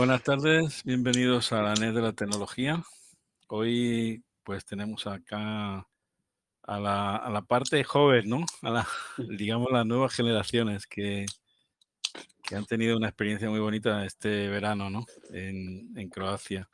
[0.00, 2.82] Buenas tardes, bienvenidos a la NET de la tecnología.
[3.48, 5.86] Hoy pues tenemos acá
[6.62, 8.46] a la, parte joven, ¿no?
[8.62, 11.26] A la, digamos, las nuevas generaciones que,
[12.42, 15.04] que, han tenido una experiencia muy bonita este verano, ¿no?
[15.34, 16.66] En, en Croacia,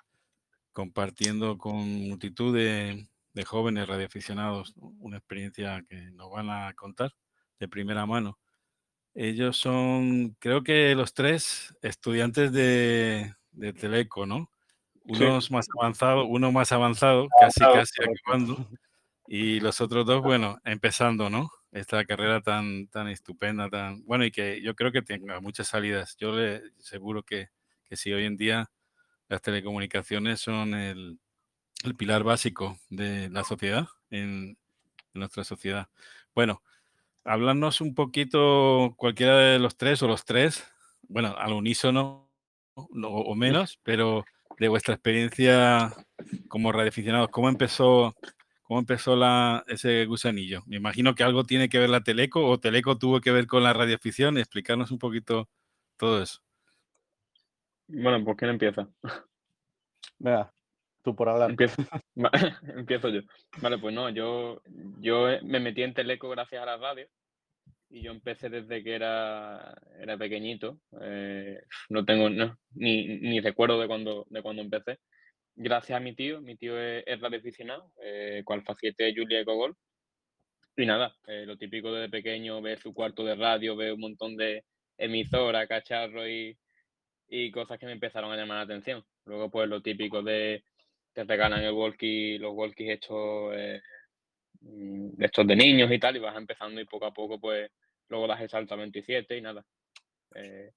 [0.73, 7.11] compartiendo con multitud de, de jóvenes radioaficionados una experiencia que nos van a contar
[7.59, 8.39] de primera mano.
[9.19, 14.51] Ellos son, creo que los tres, estudiantes de, de Teleco, ¿no?
[15.05, 18.57] Uno más avanzado, uno más avanzado, casi casi acabando,
[19.27, 21.51] y los otros dos, bueno, empezando, ¿no?
[21.73, 26.17] Esta carrera tan, tan estupenda, tan bueno, y que yo creo que tenga muchas salidas.
[26.19, 27.49] Yo le seguro que,
[27.85, 28.71] que si hoy en día
[29.29, 31.19] las telecomunicaciones son el,
[31.85, 34.59] el pilar básico de la sociedad, en,
[35.15, 35.89] en nuestra sociedad.
[36.35, 36.63] Bueno,
[37.27, 40.65] hablarnos un poquito, cualquiera de los tres o los tres,
[41.09, 42.31] bueno, al unísono
[42.75, 44.25] o menos, pero
[44.59, 45.93] de vuestra experiencia
[46.49, 48.15] como radioaficionados, ¿cómo empezó,
[48.63, 50.63] cómo empezó la, ese gusanillo?
[50.67, 53.63] Me imagino que algo tiene que ver la Teleco o Teleco tuvo que ver con
[53.63, 54.39] la radioafición.
[54.39, 55.49] Explicarnos un poquito
[55.97, 56.41] todo eso.
[57.89, 58.89] Bueno, ¿por quién empieza?
[60.19, 60.53] Venga,
[61.07, 61.51] tú por hablar.
[61.51, 61.77] Empiezo,
[62.77, 63.21] empiezo yo.
[63.63, 64.61] Vale, pues no, yo,
[64.99, 67.07] yo me metí en Teleco gracias a la radio
[67.89, 70.81] y yo empecé desde que era, era pequeñito.
[71.01, 72.29] Eh, no tengo
[72.75, 74.99] ni, ni, recuerdo de cuando, de cuando empecé.
[75.55, 79.77] Gracias a mi tío, mi tío es, es radioaficionado, eh, cual faciete Julia Ecogol.
[80.77, 84.37] Y nada, eh, lo típico desde pequeño, ver su cuarto de radio, ver un montón
[84.37, 84.65] de
[84.99, 86.59] emisoras, cacharros y,
[87.29, 89.05] y cosas que me empezaron a llamar la atención.
[89.25, 90.65] Luego, pues lo típico de
[91.17, 93.81] te regalan el walkie, los walkies hechos eh,
[94.61, 97.71] mm, estos de niños y tal, y vas empezando y poco a poco, pues
[98.09, 99.65] luego das el salto a 27 y nada.
[100.35, 100.73] Eh,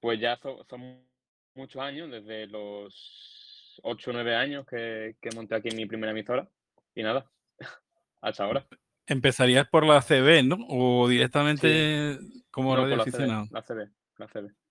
[0.00, 1.06] pues ya son
[1.54, 6.48] muchos años, desde los 8 o 9 años que, que monté aquí mi primera emisora,
[6.94, 7.30] y nada,
[8.22, 8.66] hasta ahora.
[9.06, 10.56] Empezarías por la CB, ¿no?
[10.70, 12.18] O directamente
[12.50, 14.61] como no, La CB, la CB, la CB.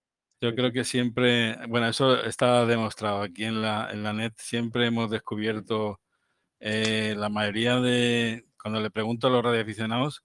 [0.41, 4.87] Yo creo que siempre, bueno, eso está demostrado aquí en la, en la net, siempre
[4.87, 6.01] hemos descubierto
[6.59, 10.23] eh, la mayoría de, cuando le pregunto a los radioaficionados,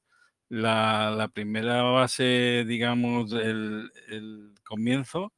[0.49, 5.35] la, la primera base, digamos, el, el, comienzo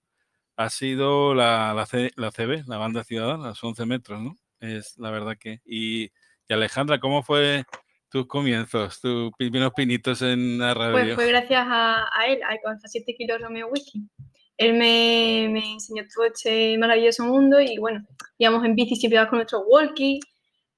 [0.57, 4.37] ha sido la, la, C, la, CB, la banda ciudadana, los 11 metros, ¿no?
[4.61, 5.61] Es la verdad que...
[5.65, 7.65] Y, y Alejandra, ¿cómo fue
[8.11, 10.93] tus comienzos, tus primeros pinitos en la radio?
[10.93, 14.09] Pues fue gracias a, a él, a 7 kilos Romeo Wiki
[14.59, 18.05] él me, me, enseñó todo este maravilloso mundo y bueno,
[18.37, 20.21] íbamos en bici siempre con nuestro walkie,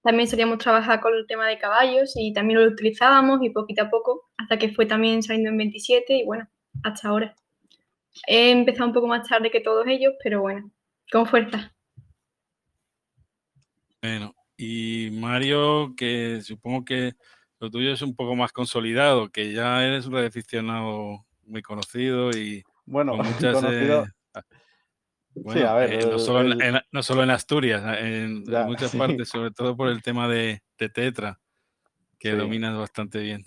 [0.03, 3.91] también solíamos trabajar con el tema de caballos y también lo utilizábamos y poquito a
[3.91, 6.49] poco, hasta que fue también saliendo en 27 y bueno,
[6.83, 7.35] hasta ahora.
[8.27, 10.71] He empezado un poco más tarde que todos ellos, pero bueno,
[11.11, 11.73] con fuerza.
[14.03, 17.15] Bueno, y Mario, que supongo que
[17.61, 22.65] lo tuyo es un poco más consolidado, que ya eres un aficionado muy conocido y
[22.87, 24.05] bueno, muchas, conocido...
[24.05, 24.41] Eh,
[25.53, 28.99] sí, a ver, eh, no, solo en, no, solo en, Asturias, en, ya, muchas sí.
[28.99, 31.39] partes, sobre todo por el tema de, de Tetra,
[32.19, 32.37] que sí.
[32.37, 33.45] dominas bastante bien.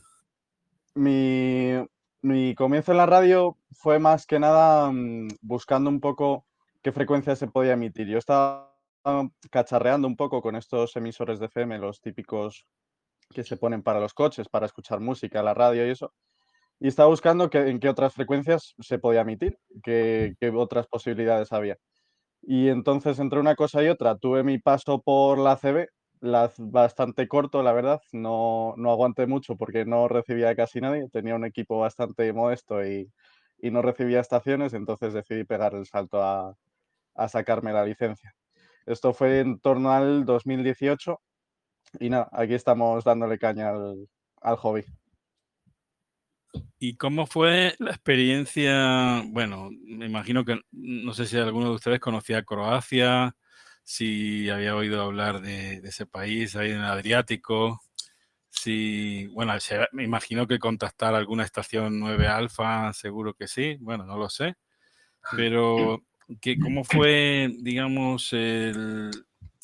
[0.96, 1.74] Mi,
[2.22, 6.46] mi, comienzo en la radio fue más que nada um, buscando un poco
[6.82, 8.08] qué frecuencia se podía emitir.
[8.08, 8.72] Yo estaba
[9.50, 12.66] cacharreando un poco con estos emisores de FM, los típicos
[13.30, 16.14] que se ponen para los coches, para escuchar música, la radio y eso
[16.80, 21.52] y estaba buscando que, en qué otras frecuencias se podía emitir, qué, qué, otras posibilidades
[21.54, 21.78] había.
[22.42, 25.88] Y entonces, entre una cosa y otra, tuve mi paso por la CB,
[26.22, 31.36] la, bastante corto, la verdad, no, no aguanté mucho porque no recibía casi nadie, tenía
[31.36, 33.12] un equipo bastante modesto y,
[33.60, 36.56] y no recibía estaciones, entonces decidí pegar el salto a,
[37.16, 38.34] a sacarme la licencia.
[38.86, 41.22] Esto fue en torno al 2018
[42.00, 44.08] y nada, aquí estamos dándole caña al,
[44.42, 44.84] al hobby.
[46.80, 49.24] ¿Y cómo fue la experiencia?
[49.28, 53.36] Bueno, me imagino que no sé si alguno de ustedes conocía Croacia,
[53.84, 57.80] si había oído hablar de, ese país ahí en el Adriático,
[58.50, 59.54] si, bueno,
[59.94, 64.56] me imagino que contactar alguna estación 9 Alfa, seguro que sí, bueno, no lo sé,
[65.36, 66.04] pero
[66.42, 69.12] que, ¿cómo fue, digamos, el,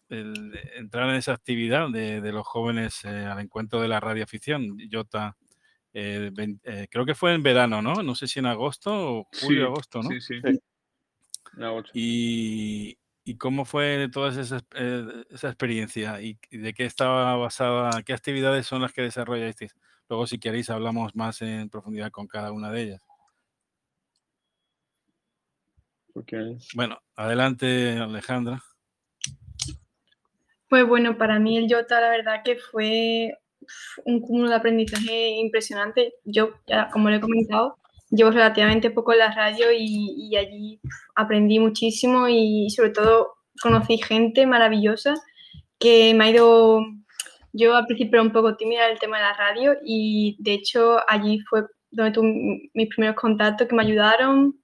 [0.10, 4.78] entrar en esa actividad de, de los jóvenes eh, al encuentro de la radioafición?
[4.92, 5.38] Jota,
[5.94, 6.32] eh,
[6.64, 8.04] eh, creo que fue en verano, ¿no?
[8.04, 10.10] No sé si en agosto o julio, sí, agosto, ¿no?
[10.10, 10.42] Sí, sí.
[10.44, 10.60] sí.
[11.94, 16.22] Y, y, cómo fue toda esa, eh, esa experiencia?
[16.22, 18.04] ¿Y de qué estaba basada?
[18.04, 19.76] ¿Qué actividades son las que desarrollasteis?
[20.08, 23.02] Luego, si queréis, hablamos más en profundidad con cada una de ellas.
[26.76, 28.62] Bueno, adelante Alejandra.
[30.68, 33.38] Pues bueno, para mí el Jota la verdad que fue
[34.06, 36.14] un cúmulo de aprendizaje impresionante.
[36.24, 37.78] Yo, ya, como le he comentado,
[38.10, 40.80] llevo relativamente poco en la radio y, allí
[41.16, 45.16] aprendí muchísimo y sobre todo conocí gente maravillosa
[45.80, 46.82] que me ha ido,
[47.54, 50.54] yo al principio era un poco tímida en el tema de la radio y de
[50.54, 54.56] hecho allí fue donde tuve mis primeros contactos que me ayudaron.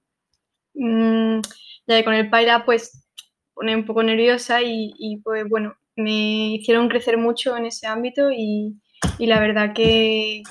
[0.74, 1.40] Mm,
[1.86, 3.06] ya que con el Paira pues
[3.54, 8.30] pone un poco nerviosa y, y, pues bueno, me hicieron crecer mucho en ese ámbito
[8.30, 8.76] y,
[9.18, 10.42] y la verdad que,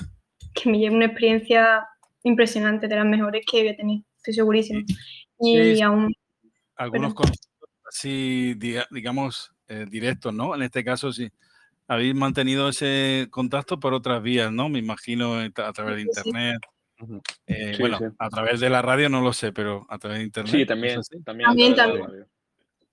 [0.54, 1.86] que me lleva una experiencia
[2.22, 4.82] impresionante, de las mejores que voy a tener, estoy segurísima.
[5.38, 6.12] Y aún...
[6.76, 7.46] Algunos conceptos
[7.88, 8.54] así,
[8.90, 10.54] digamos, eh, directos, ¿no?
[10.54, 11.30] En este caso, sí.
[11.88, 14.68] Habéis mantenido ese contacto por otras vías, ¿no?
[14.68, 16.58] Me imagino a través de internet.
[17.46, 20.52] Eh, bueno, a través de la radio no lo sé, pero a través de internet.
[20.52, 21.00] Sí, también.
[21.24, 22.26] También, también.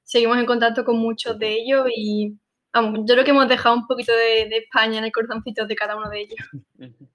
[0.04, 2.38] Seguimos en contacto con muchos de ellos y
[2.74, 6.10] yo creo que hemos dejado un poquito de, España en el corazoncito de cada uno
[6.10, 6.40] de ellos.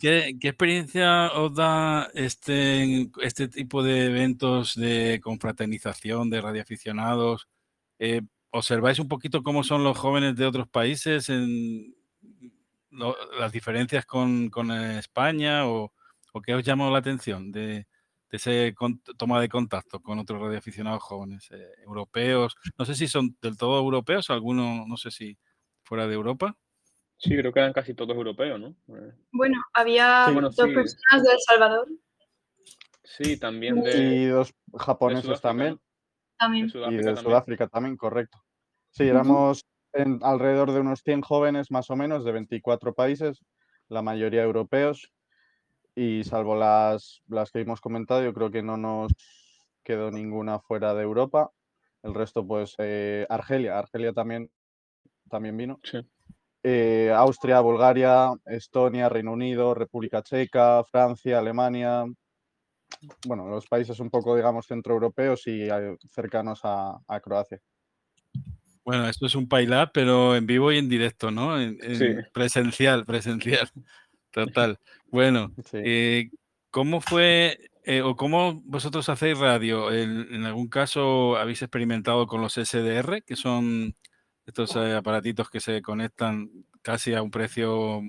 [0.00, 7.48] ¿Qué, experiencia os da este, este tipo de eventos de confraternización de radioaficionados?
[7.98, 11.94] Eh, ¿Observáis un poquito cómo son los jóvenes de otros países en
[13.38, 14.50] las diferencias con,
[14.98, 15.92] España o,
[16.44, 17.86] qué os llamó la atención de,
[18.32, 18.50] esa
[19.16, 22.56] toma de contacto con otros radioaficionados jóvenes eh, europeos?
[22.78, 25.38] No sé si son del todo europeos, algunos, no sé si
[25.84, 26.56] fuera de Europa.
[27.18, 28.68] Sí, creo que eran casi todos europeos, ¿no?
[28.96, 31.88] Eh, bueno, había dos personas de El Salvador.
[33.04, 34.14] Sí, también de.
[34.14, 35.78] Y dos japoneses también.
[36.38, 36.72] También.
[36.90, 38.42] y de Sudáfrica también, correcto.
[38.90, 43.44] Sí, éramos en alrededor de unos 100 jóvenes más o menos de 24 países,
[43.88, 45.12] la mayoría europeos.
[45.94, 49.12] Y salvo las, las que hemos comentado, yo creo que no nos
[49.82, 51.50] quedó ninguna fuera de Europa.
[52.02, 53.78] El resto, pues, eh, Argelia.
[53.78, 54.50] Argelia también,
[55.28, 55.80] también vino.
[55.82, 55.98] Sí.
[56.64, 62.06] Eh, Austria, Bulgaria, Estonia, Reino Unido, República Checa, Francia, Alemania,
[63.26, 67.60] bueno, los países un poco, digamos, centroeuropeos y eh, cercanos a, Croacia.
[68.84, 71.56] Bueno, esto es un PyLab, pero en vivo y en directo, ¿no?
[72.32, 73.70] Presencial, presencial.
[74.32, 74.78] Total.
[75.10, 76.30] Bueno, eh,
[76.70, 77.70] ¿cómo fue
[78.04, 79.92] o cómo vosotros hacéis radio?
[79.92, 83.94] ¿En, algún caso habéis experimentado con los SDR, que son
[84.46, 86.50] estos eh, aparatitos que se conectan
[86.82, 88.02] casi a un precio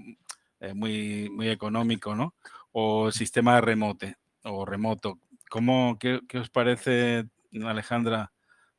[0.60, 2.36] eh, muy, muy económico, ¿no?
[2.72, 5.20] O sistema remote o remoto.
[5.50, 7.26] ¿Cómo, qué, os parece,
[7.64, 8.32] Alejandra?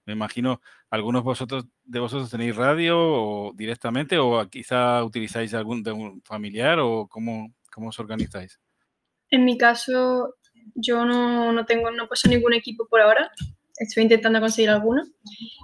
[0.06, 0.60] Me imagino,
[0.94, 6.78] algunos vosotros de vosotros tenéis radio o directamente o quizá utilizáis algún de un familiar
[6.80, 8.60] o cómo, cómo os organizáis.
[9.30, 10.36] En mi caso,
[10.74, 13.30] yo no, no tengo, no puedo ningún equipo por ahora
[13.76, 15.02] estoy intentando conseguir alguno.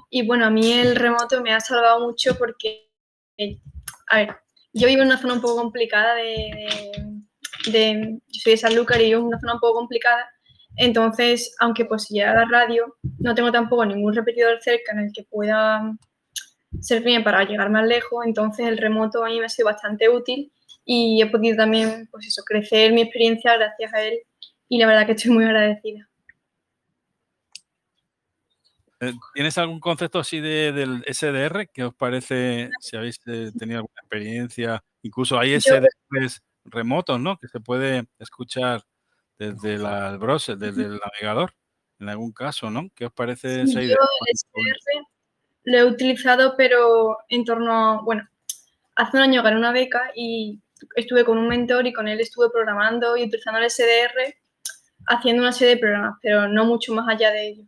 [0.08, 2.90] Y bueno, a mí el remoto me ha salvado mucho porque,
[4.08, 4.36] a ver,
[4.72, 6.68] yo vivo en una zona un poco complicada de,
[7.66, 10.28] de, yo soy de Sanlúcar y vivo en una zona un poco complicada.
[10.76, 15.12] Entonces, aunque pues si a la radio, no tengo tampoco ningún repetidor cerca en el
[15.12, 15.96] que pueda
[16.80, 20.08] ser bien para llegar más lejos, entonces el remoto a mí me ha sido bastante
[20.08, 20.52] útil
[20.84, 24.20] y he podido también, pues eso, crecer mi experiencia gracias a él
[24.68, 26.08] y la verdad que estoy muy agradecida.
[29.00, 33.78] Eh, ¿Tienes algún concepto así de, del SDR que os parece, si habéis eh, tenido
[33.78, 34.84] alguna experiencia?
[35.02, 37.38] Incluso hay SDRs remotos, ¿no?
[37.38, 38.82] Que se puede escuchar
[39.48, 41.52] desde el browser, desde el navegador,
[41.98, 42.88] en algún caso, ¿no?
[42.94, 43.96] ¿Qué os parece esa idea?
[43.98, 45.06] Yo el SDR
[45.64, 48.28] lo he utilizado, pero en torno a, bueno,
[48.96, 50.60] hace un año gané una beca y
[50.96, 54.34] estuve con un mentor y con él estuve programando y utilizando el SDR
[55.06, 57.64] haciendo una serie de programas, pero no mucho más allá de ello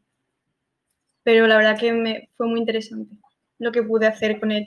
[1.23, 3.17] pero la verdad que me fue muy interesante
[3.59, 4.67] lo que pude hacer con él.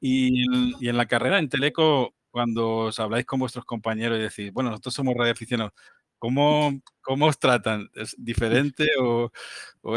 [0.00, 4.70] Y en, la carrera en Teleco, cuando os habláis con vuestros compañeros y decís, bueno,
[4.70, 5.72] nosotros somos radioaficionados,
[6.18, 7.88] ¿cómo, cómo os tratan?
[7.94, 9.30] ¿Es diferente o,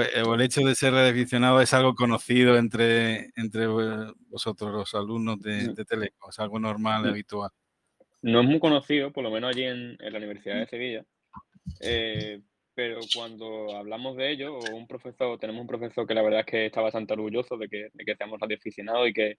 [0.01, 6.29] el hecho de ser radioaficionado es algo conocido entre, entre vosotros, los alumnos de, Teleco?
[6.29, 7.49] ¿Es algo normal, habitual?
[8.21, 11.05] No es muy conocido, por lo menos allí en, la Universidad de Sevilla.
[11.79, 12.41] Eh,
[12.73, 16.45] pero cuando hablamos de ello, o un profesor, tenemos un profesor que la verdad es
[16.45, 19.37] que está bastante orgulloso de que, de que seamos radioaficionados y que,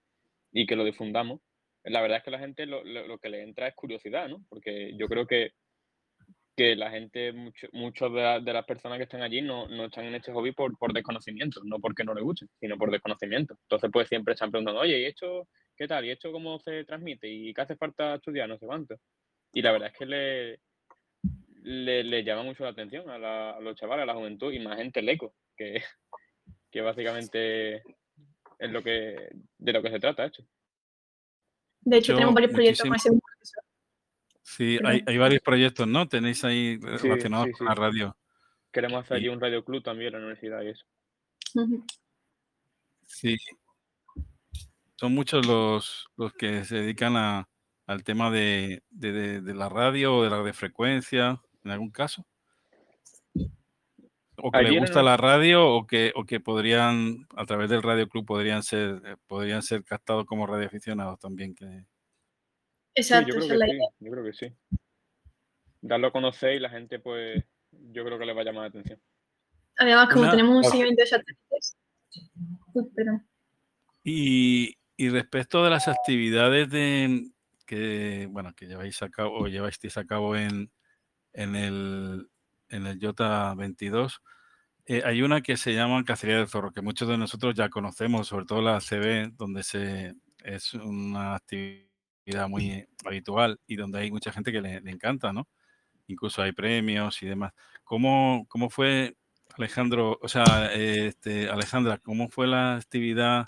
[0.51, 1.39] y que lo difundamos,
[1.83, 4.43] la verdad es que la gente lo, lo, que le entra es curiosidad, ¿no?
[4.49, 5.51] Porque yo creo que,
[6.55, 10.05] que la gente, muchos mucho de, de, las personas que están allí no, no están
[10.05, 13.57] en este hobby por, por desconocimiento, no porque no les guste, sino por desconocimiento.
[13.63, 16.05] Entonces, pues siempre están preguntando, oye, ¿y esto qué tal?
[16.05, 17.27] ¿Y esto cómo se transmite?
[17.27, 18.47] ¿Y qué hace falta estudiar?
[18.47, 18.95] No sé cuánto.
[19.51, 20.59] Y la verdad es que le,
[22.03, 25.33] le, llama mucho la atención a, los chavales, a la juventud y más gente leco,
[25.55, 25.81] que,
[26.71, 27.83] que básicamente
[28.59, 30.43] es lo que de lo que se trata, hecho.
[31.85, 33.09] De hecho, tenemos varios proyectos con ese
[34.41, 36.07] Sí, hay, hay, varios proyectos, ¿no?
[36.07, 38.15] Tenéis ahí relacionados con la radio.
[38.71, 40.85] Queremos hacer allí un radio club también en la universidad y eso.
[43.05, 43.37] Sí.
[44.95, 47.49] Son muchos los, los que se dedican a,
[47.87, 52.25] al tema de, de, de, la radio o de la de frecuencia, en algún caso.
[54.45, 58.09] O que le gusta la radio o que, o que podrían, a través del Radio
[58.09, 61.55] Club, podrían ser, eh, podrían ser captados como radioaficionados también.
[61.55, 61.85] Que...
[62.93, 64.53] Exacto, yo, creo que sí, yo creo que sí.
[65.79, 68.67] Darlo a conocer y la gente, pues, yo creo que le va a llamar la
[68.67, 68.99] atención.
[69.77, 71.77] Además, como tenemos un seguimiento de satélites.
[72.93, 73.25] perdón.
[74.03, 77.29] Y, y respecto de las actividades de,
[77.65, 80.69] que, bueno, que lleváis a cabo o lleváis a cabo en,
[81.31, 82.27] en el,
[82.73, 84.21] en el Jota 22,
[84.85, 88.27] eh, hay una que se llama Cacería del Zorro, que muchos de nosotros ya conocemos,
[88.27, 94.31] sobre todo la CB, donde se, es una actividad muy habitual y donde hay mucha
[94.33, 95.47] gente que le, encanta, ¿no?
[96.07, 97.53] Incluso hay premios y demás.
[97.85, 99.15] ¿Cómo, cómo fue,
[99.57, 103.45] Alejandro, o sea, este, Alejandra, cómo fue la actividad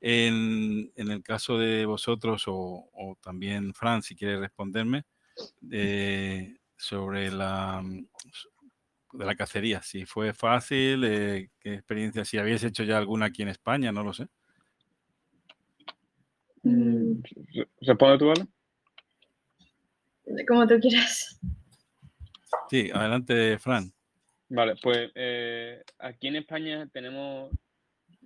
[0.00, 5.04] en, en el caso de vosotros o, o, también Fran, si quiere responderme,
[5.70, 7.84] eh, sobre la,
[9.12, 9.82] de la cacería.
[9.82, 14.02] Si fue fácil, eh, qué experiencia, si habéis hecho ya alguna aquí en España, no
[14.02, 14.26] lo sé.
[16.62, 17.20] Mm,
[17.80, 18.46] ¿Responde tú, Vale?
[20.46, 21.40] Como tú quieras.
[22.70, 23.92] Sí, adelante, Fran.
[24.48, 27.50] Vale, pues eh, aquí en España tenemos,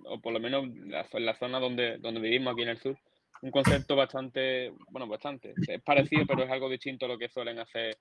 [0.03, 2.97] o por lo menos en la zona donde, donde vivimos, aquí en el sur,
[3.41, 7.59] un concepto bastante, bueno, bastante, es parecido, pero es algo distinto a lo que suelen
[7.59, 7.97] hacer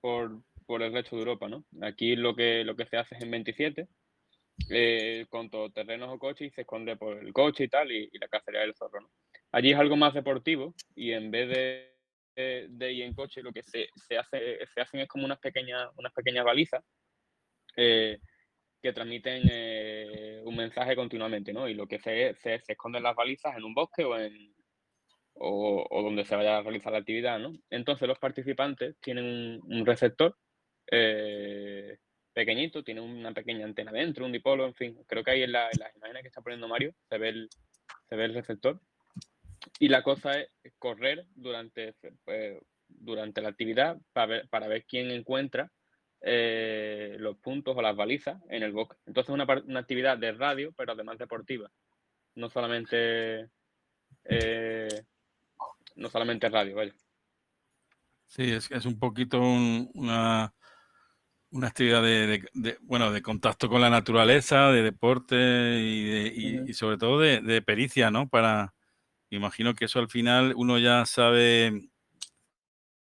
[0.00, 1.64] por, por el resto de Europa, ¿no?
[1.82, 3.88] Aquí lo que, lo que se hace es en 27,
[4.70, 8.10] eh, con con terrenos o coches y se esconde por el coche y tal, y,
[8.18, 9.10] la cacería del zorro, ¿no?
[9.52, 11.48] Allí es algo más deportivo y en vez
[12.36, 15.88] de, ir en coche, lo que se, se, hace, se hacen es como unas pequeñas,
[15.96, 16.84] unas pequeñas balizas
[17.76, 18.18] eh,
[18.82, 21.68] que transmiten eh, un mensaje continuamente, ¿no?
[21.68, 24.16] Y lo que se, se, se esconden las balizas en un bosque o,
[25.34, 27.52] o, donde se vaya a realizar la actividad, ¿no?
[27.70, 30.36] Entonces los participantes tienen un receptor
[30.90, 31.98] eh,
[32.32, 34.98] pequeñito, tiene una pequeña antena dentro, un dipolo, en fin.
[35.06, 37.48] Creo que ahí en, las imágenes que está poniendo Mario se ve el,
[38.08, 38.80] se ve el receptor.
[39.78, 45.10] Y la cosa es correr durante, pues, durante la actividad para ver, para ver quién
[45.10, 45.70] encuentra
[46.20, 48.96] eh, los puntos o las balizas en el bosque.
[49.06, 51.70] Entonces una, una actividad de radio, pero además deportiva.
[52.34, 53.48] No solamente,
[54.24, 54.88] eh,
[55.94, 56.94] no solamente radio, vaya.
[58.26, 60.52] Sí, es, es un poquito una,
[61.56, 67.62] una actividad de, bueno, de contacto con la naturaleza, de deporte y, sobre todo de,
[67.62, 68.28] pericia, ¿no?
[68.28, 68.74] Para,
[69.30, 71.88] imagino que eso al final uno ya sabe,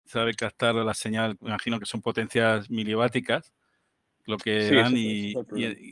[0.05, 3.53] sabe captar la señal, imagino que son potencias miliváticas,
[4.25, 5.33] lo que dan y,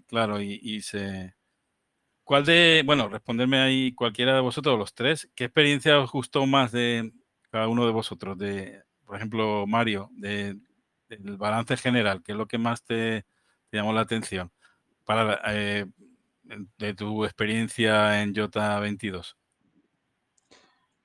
[0.03, 1.35] claro, y, se...
[2.23, 6.73] ¿Cuál de, bueno, responderme ahí cualquiera de vosotros, los tres, ¿qué experiencia os gustó más
[6.73, 7.13] de
[7.49, 8.37] cada uno de vosotros?
[8.37, 10.57] De, por ejemplo, Mario, de,
[11.09, 13.25] el balance general, ¿qué es lo que más te,
[13.71, 14.51] llamó la atención
[15.47, 15.85] eh,
[16.77, 19.37] de tu experiencia en Jota 22?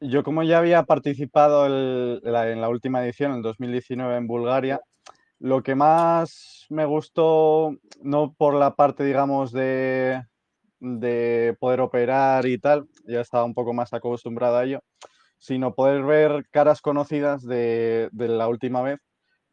[0.01, 4.81] Yo como ya había participado en la última edición, en 2019 en Bulgaria,
[5.39, 10.25] lo que más me gustó, no por la parte, digamos, de,
[10.81, 14.83] de poder operar y tal, ya estaba un poco más acostumbrado a ello,
[15.39, 18.99] sino poder ver caras conocidas de la última vez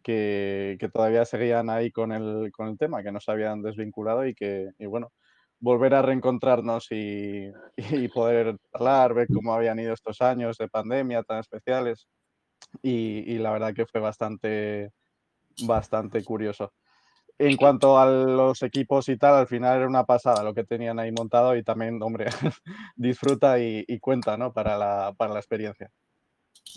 [0.04, 4.34] que, todavía seguían ahí con el, con el tema, que no se habían desvinculado y
[4.34, 5.12] que, y bueno,
[5.60, 7.52] volver a reencontrarnos y,
[8.14, 12.08] poder hablar, ver cómo habían ido estos años de pandemia tan especiales.
[12.82, 14.92] Y, y, la verdad que fue bastante,
[15.66, 16.74] bastante curioso.
[17.38, 21.00] En cuanto a los equipos y tal, al final era una pasada lo que tenían
[21.00, 22.26] ahí montado y también, hombre,
[22.96, 24.54] disfruta y, y cuenta ¿no?
[24.54, 25.90] para, la, para la experiencia.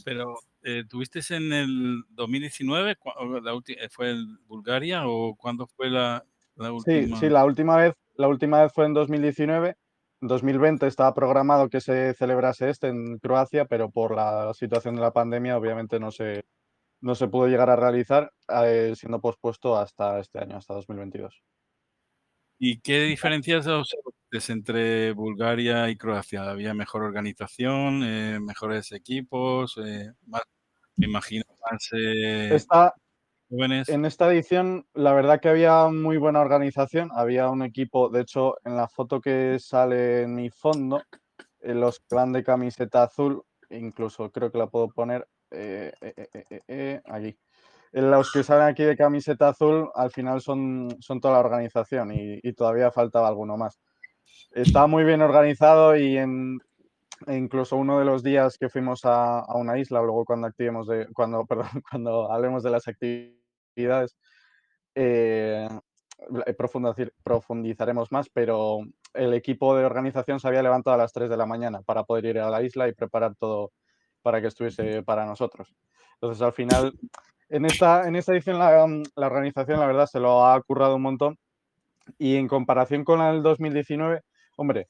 [0.04, 2.92] Pero, eh, ¿tuviste en el 2019?
[2.92, 6.25] Eh, ¿Fue en Bulgaria o cuándo fue la,
[6.56, 7.16] la, última?
[7.16, 9.76] Sí, sí, la última vez, la última vez fue en 2019.
[10.22, 15.00] En 2020 estaba programado que se celebrase este en Croacia, pero por la situación de
[15.00, 16.44] la pandemia obviamente no se,
[17.00, 18.32] no se pudo llegar a realizar,
[18.64, 21.42] eh, siendo pospuesto hasta este año, hasta 2022.
[22.64, 23.66] ¿Y qué diferencias
[24.49, 26.49] entre Bulgaria y Croacia?
[26.49, 29.76] ¿Había mejor organización, eh, mejores equipos?
[29.85, 30.12] Eh,
[30.95, 31.88] me imagino más...
[31.92, 32.57] Eh,
[33.50, 33.88] jóvenes.
[33.88, 37.11] En esta edición, la verdad que había muy buena organización.
[37.16, 41.02] Había un equipo, de hecho, en la foto que sale en mi fondo,
[41.62, 45.90] eh, los que van de camiseta azul, incluso creo que la puedo poner eh,
[47.07, 47.37] aquí.
[47.92, 52.40] Los que salen aquí de camiseta azul, al final son, son toda la organización y,
[52.42, 53.78] y todavía faltaba alguno más.
[54.52, 56.58] Está muy bien organizado y en,
[57.26, 60.87] e incluso uno de los días que fuimos a, a, una isla, luego cuando activemos
[60.87, 64.16] de, cuando, perdón, cuando hablemos de las actividades,
[64.94, 65.68] eh,
[67.25, 68.80] profundizaremos más, pero
[69.14, 72.26] el equipo de organización se había levantado a las 3 de la mañana para poder
[72.26, 73.72] ir a la isla y preparar todo
[74.22, 75.75] para que estuviese para nosotros.
[76.14, 76.94] Entonces, al final,
[77.52, 81.02] en esta, en esta edición la, la organización, la verdad, se lo ha currado un
[81.02, 81.38] montón
[82.18, 84.23] y en comparación con el 2019,
[84.56, 84.88] hombre,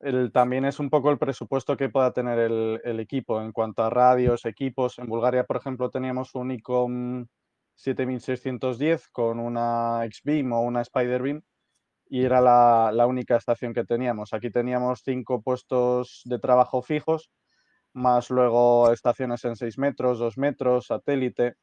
[0.00, 3.82] el, también es un poco el presupuesto que pueda tener el, el, equipo en cuanto
[3.82, 4.98] a radios, equipos.
[4.98, 7.26] En Bulgaria, por ejemplo, teníamos un ICOM
[7.74, 11.42] 7610 con una X-Beam o una Spider-Beam
[12.06, 14.34] y era la, la, única estación que teníamos.
[14.34, 17.30] Aquí teníamos cinco puestos de trabajo fijos,
[17.94, 21.54] más luego estaciones en 6 metros, 2 metros, satélite.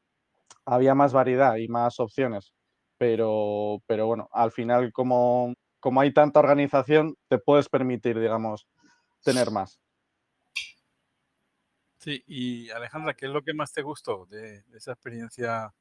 [0.64, 2.52] Había más variedad y más opciones,
[2.98, 8.68] pero, pero bueno, al final como como hay tanta organización, te puedes permitir, digamos,
[9.24, 9.80] tener más.
[11.98, 15.74] Sí, y Alejandra, ¿qué es lo que más te gustó de, de esa experiencia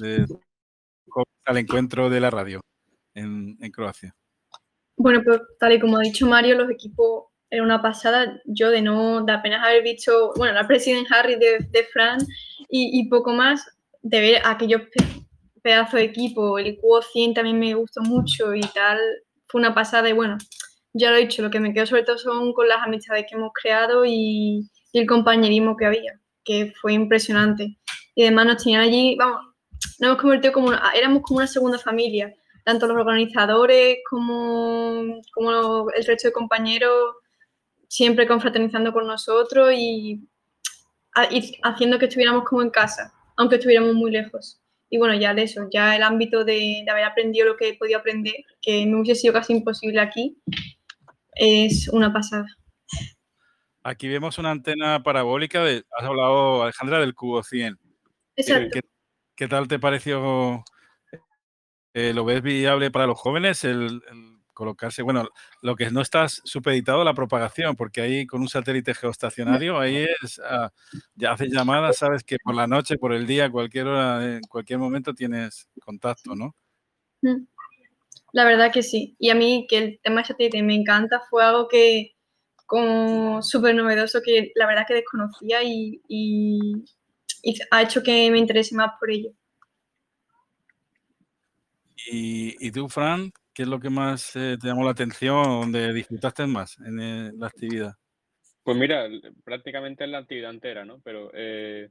[0.00, 0.26] de,
[1.44, 2.60] al encuentro de la radio
[3.14, 4.12] en, en, Croacia?
[4.96, 8.40] Bueno, pues tal y como ha dicho Mario, los equipos era una pasada.
[8.44, 12.18] Yo de no, de apenas haber visto, bueno, la President Harry de, de Fran
[12.68, 13.77] y, y, poco más,
[14.08, 14.82] de ver aquellos
[15.62, 18.98] pedazos de equipo, el Q100 también me gustó mucho y tal,
[19.48, 20.38] fue una pasada y bueno,
[20.94, 23.36] ya lo he dicho, lo que me quedo sobre todo son con las amistades que
[23.36, 27.78] hemos creado y, y el compañerismo que había, que fue impresionante.
[28.14, 29.42] Y además nos tenían allí, vamos,
[29.98, 32.34] nos hemos convertido como, una, éramos como una segunda familia,
[32.64, 37.14] tanto los organizadores como, como el resto de compañeros,
[37.88, 40.26] siempre confraternizando con nosotros y,
[41.30, 45.42] y haciendo que estuviéramos como en casa, aunque estuviéramos muy lejos y bueno, ya de
[45.42, 49.00] eso, ya el ámbito de, de, haber aprendido lo que he podido aprender, que me
[49.00, 50.38] hubiese sido casi imposible aquí,
[51.32, 52.46] es una pasada.
[53.82, 57.78] Aquí vemos una antena parabólica, de, has hablado, Alejandra, del cubo 100.
[58.36, 58.70] Exacto.
[58.72, 58.80] ¿Qué,
[59.36, 60.64] qué tal te pareció?
[61.92, 65.28] Eh, ¿Lo ves viable para los jóvenes el, el colocarse, bueno,
[65.62, 70.04] lo que no está supeditado a la propagación, porque ahí con un satélite geoestacionario, ahí
[70.20, 70.68] es, uh,
[71.14, 74.80] ya haces llamadas, sabes que por la noche, por el día, cualquier hora, en cualquier
[74.80, 76.56] momento tienes contacto, ¿no?
[78.32, 79.14] La verdad que sí.
[79.20, 82.16] Y a mí que el tema satélite me encanta, fue algo que
[82.66, 86.84] como súper novedoso que la verdad que desconocía y, y,
[87.44, 89.30] y ha hecho que me interese más por ello.
[92.10, 95.92] ¿Y, y tú, Fran, ¿Qué es lo que más eh, te llamó la atención, donde
[95.92, 97.92] disfrutaste más en eh, la actividad?
[98.62, 99.08] Pues mira,
[99.42, 101.00] prácticamente en la actividad entera, ¿no?
[101.00, 101.90] Pero eh,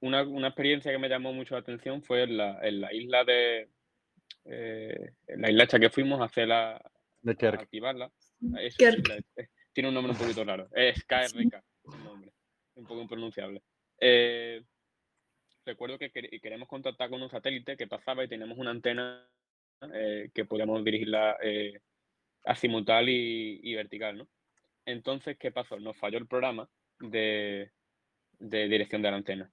[0.00, 3.22] una, una, experiencia que me llamó mucho la atención fue en la, en la isla
[3.22, 3.68] de.
[4.46, 6.82] Eh, en la isla hecha que fuimos a hacerla.
[7.22, 7.60] De Kerk.
[7.60, 8.10] Activarla.
[8.58, 9.26] Eso, Kerk.
[9.72, 10.68] tiene un nombre un poquito raro.
[10.72, 11.62] Es KRK,
[11.94, 12.32] el nombre.
[12.74, 13.62] Un poco impronunciable.
[14.00, 14.60] Eh,
[15.64, 19.24] recuerdo que queremos contactar con un satélite que pasaba y teníamos una antena
[19.92, 21.80] eh, que podíamos dirigirla eh,
[22.44, 24.28] azimutal y, y, vertical, ¿no?
[24.84, 25.78] Entonces, ¿qué pasó?
[25.78, 27.70] Nos falló el programa de,
[28.38, 29.52] de, dirección de la antena.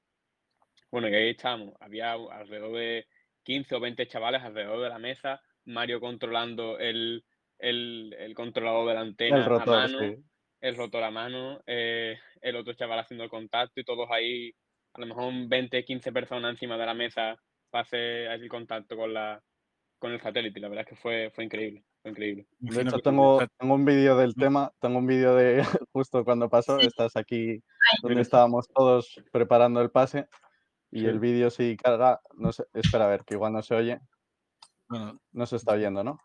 [0.89, 1.73] Bueno, y ahí estábamos.
[1.79, 3.07] Había alrededor de
[3.43, 7.23] 15 o 20 chavales alrededor de la mesa, Mario controlando el,
[7.59, 10.15] el, el controlador de la antena el rotor, a mano, sí.
[10.61, 14.53] el rotor a mano, eh, el otro chaval haciendo el contacto y todos ahí,
[14.93, 17.35] a lo mejor 20, 15 personas encima de la mesa
[17.69, 19.41] para hacer el contacto con la,
[20.05, 20.59] con el satélite.
[20.59, 21.83] La verdad es que fue, fue increíble.
[22.03, 22.47] Fue increíble.
[22.59, 26.77] De hecho, tengo, tengo un vídeo del tema, tengo un vídeo de justo cuando pasó,
[26.77, 27.63] estás aquí
[28.03, 30.27] donde estábamos todos preparando el pase
[30.91, 31.05] y sí.
[31.07, 33.99] el vídeo si carga, no sé, espera a ver, que igual no se oye.
[34.87, 36.19] Bueno, no se está oyendo, ¿no?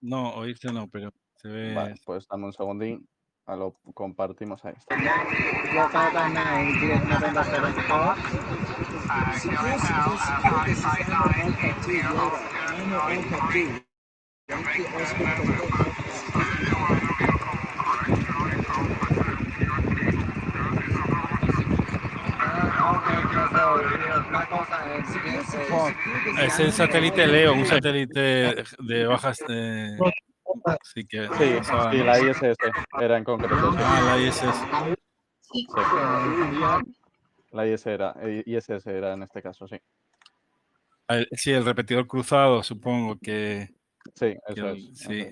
[0.00, 1.74] No, oírse no, pero se ve...
[1.74, 3.06] Vale, pues dame un segundín,
[3.44, 4.72] a lo compartimos ahí.
[4.78, 4.96] Está.
[26.38, 29.38] Es el satélite Leo, un satélite de bajas.
[29.48, 29.96] De...
[30.82, 32.42] Sí, que, sí, sí, la ISS
[33.00, 33.74] era en concreto.
[33.78, 34.44] Ah, la ISS.
[35.40, 35.66] Sí.
[37.52, 39.76] La ISS era, ISS era en este caso, sí.
[41.32, 43.70] Sí, el repetidor cruzado, supongo que.
[44.14, 44.98] Sí, eso es.
[44.98, 45.26] Sí.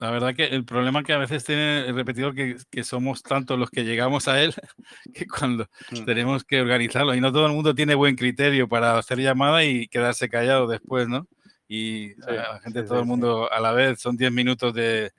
[0.00, 3.58] La verdad que el problema que a veces tiene el repetidor que, que somos tantos
[3.58, 4.54] los que llegamos a él
[5.14, 6.04] que cuando mm.
[6.06, 9.88] tenemos que organizarlo y no todo el mundo tiene buen criterio para hacer llamada y
[9.88, 11.28] quedarse callado después, ¿no?
[11.68, 15.12] Y la gente, todo el mundo a la vez, son 10 minutos de,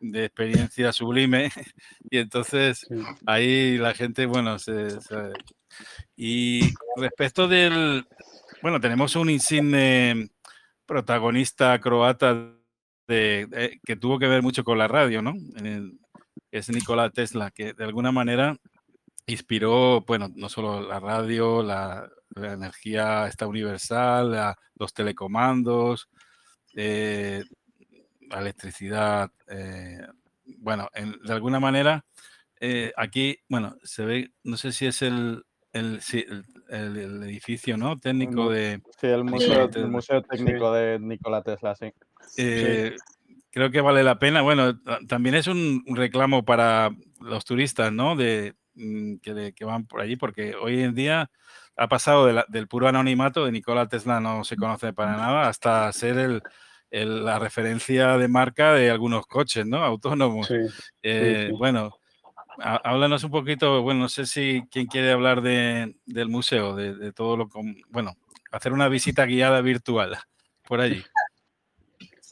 [0.00, 1.50] de, experiencia sublime
[2.10, 2.86] y entonces
[3.26, 4.98] ahí la gente, bueno, se,
[6.14, 8.06] y respecto del,
[8.62, 10.30] bueno, tenemos un insigne
[10.86, 12.52] protagonista croata
[13.08, 15.34] de, que tuvo que ver mucho con la radio, ¿no?
[16.50, 18.56] es Nikola Tesla, que de alguna manera
[19.26, 26.10] inspiró, bueno, no solo la radio, la, energía esta universal, los telecomandos,
[26.74, 27.42] eh,
[28.28, 29.30] la electricidad.
[29.48, 30.06] Eh,
[30.58, 32.04] bueno, de alguna manera,
[32.60, 37.96] eh, aquí, bueno, se ve, no sé si es el, el, el, edificio ¿no?
[37.96, 38.80] técnico de...
[39.00, 41.92] Sí, el museo, museo técnico de Nikola Tesla, sí.
[42.36, 42.96] Eh,
[43.50, 44.42] creo que vale la pena.
[44.42, 48.16] Bueno, también es un reclamo para los turistas, ¿no?
[48.16, 51.30] De, mm, que, que van por allí, porque hoy en día
[51.76, 56.18] ha pasado del puro anonimato de Nikola Tesla, no se conoce para nada, hasta ser
[56.18, 56.42] el,
[56.90, 59.84] la referencia de marca de algunos coches, ¿no?
[59.84, 60.50] Autónomos.
[61.02, 61.98] Eh, bueno,
[62.58, 67.12] háblanos un poquito, bueno, no sé si quién quiere hablar de, del museo, de, de
[67.12, 67.48] todo lo...
[67.88, 68.14] Bueno,
[68.50, 70.16] hacer una visita guiada virtual
[70.66, 71.02] por allí.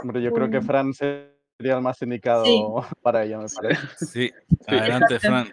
[0.00, 2.44] Hombre, yo creo que Fran sería el más indicado
[3.02, 4.06] para ello, me parece.
[4.06, 4.32] Sí,
[4.66, 5.52] adelante, Fran.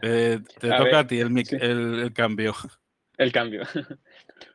[0.00, 2.54] Eh, te toca a ti el, el, cambio.
[3.16, 3.62] El cambio.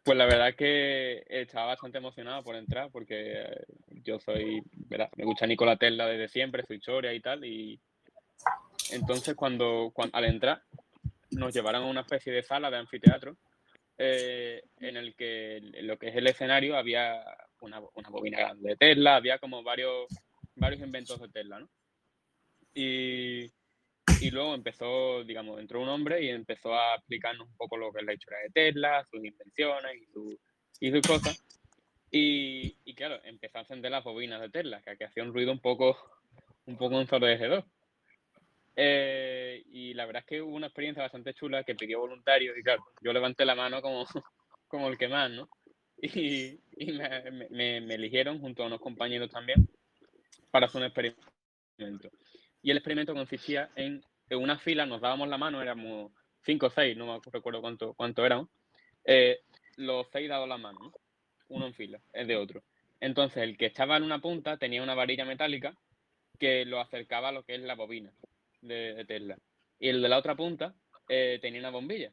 [0.03, 3.65] Pues la verdad que estaba bastante emocionado por entrar porque
[4.03, 5.09] yo soy, ¿verdad?
[5.15, 7.45] me gusta Nicola Tesla desde siempre, su historia y tal.
[7.45, 7.79] Y
[8.91, 10.63] entonces cuando, al entrar
[11.31, 13.37] nos llevaron a una especie de sala de anfiteatro
[13.97, 17.23] eh, en el que lo que es el escenario había
[17.61, 20.07] una, bobina grande de Tesla, había como varios,
[20.55, 21.67] varios inventos de Tesla.
[22.73, 23.51] Y,
[24.31, 28.05] luego empezó, digamos, entró un hombre y empezó a explicarnos un poco lo que es
[28.05, 30.39] la historia de Tesla, sus invenciones y, su,
[30.79, 31.43] y sus cosas.
[32.11, 35.51] Y, y, claro, empezó a encender las bobinas de Tesla, que, que hacía un ruido
[35.51, 35.97] un poco,
[36.67, 37.65] un poco ensordecedor.
[38.79, 42.61] Eh, y la verdad es que hubo una experiencia bastante chula que pidió voluntario y
[42.61, 44.05] claro, yo levanté la mano como,
[44.67, 45.49] como el que más, ¿no?
[45.97, 46.59] y,
[47.49, 49.67] me, me, eligieron junto a unos compañeros también
[50.51, 52.11] para hacer un experimento.
[52.61, 56.11] Y el experimento consistía en, en una fila, nos dábamos la mano, éramos
[56.45, 58.47] cinco o seis, no me recuerdo cuánto, cuánto éramos,
[59.05, 59.39] eh,
[59.77, 60.93] los seis dados la mano,
[61.47, 62.63] uno en fila, es de otro.
[62.99, 65.75] Entonces, el que estaba en una punta tenía una varilla metálica
[66.37, 68.13] que lo acercaba a lo que es la bobina
[68.61, 69.37] de, Tesla.
[69.79, 70.73] Y el de la otra punta
[71.07, 72.11] eh, tenía una bombilla.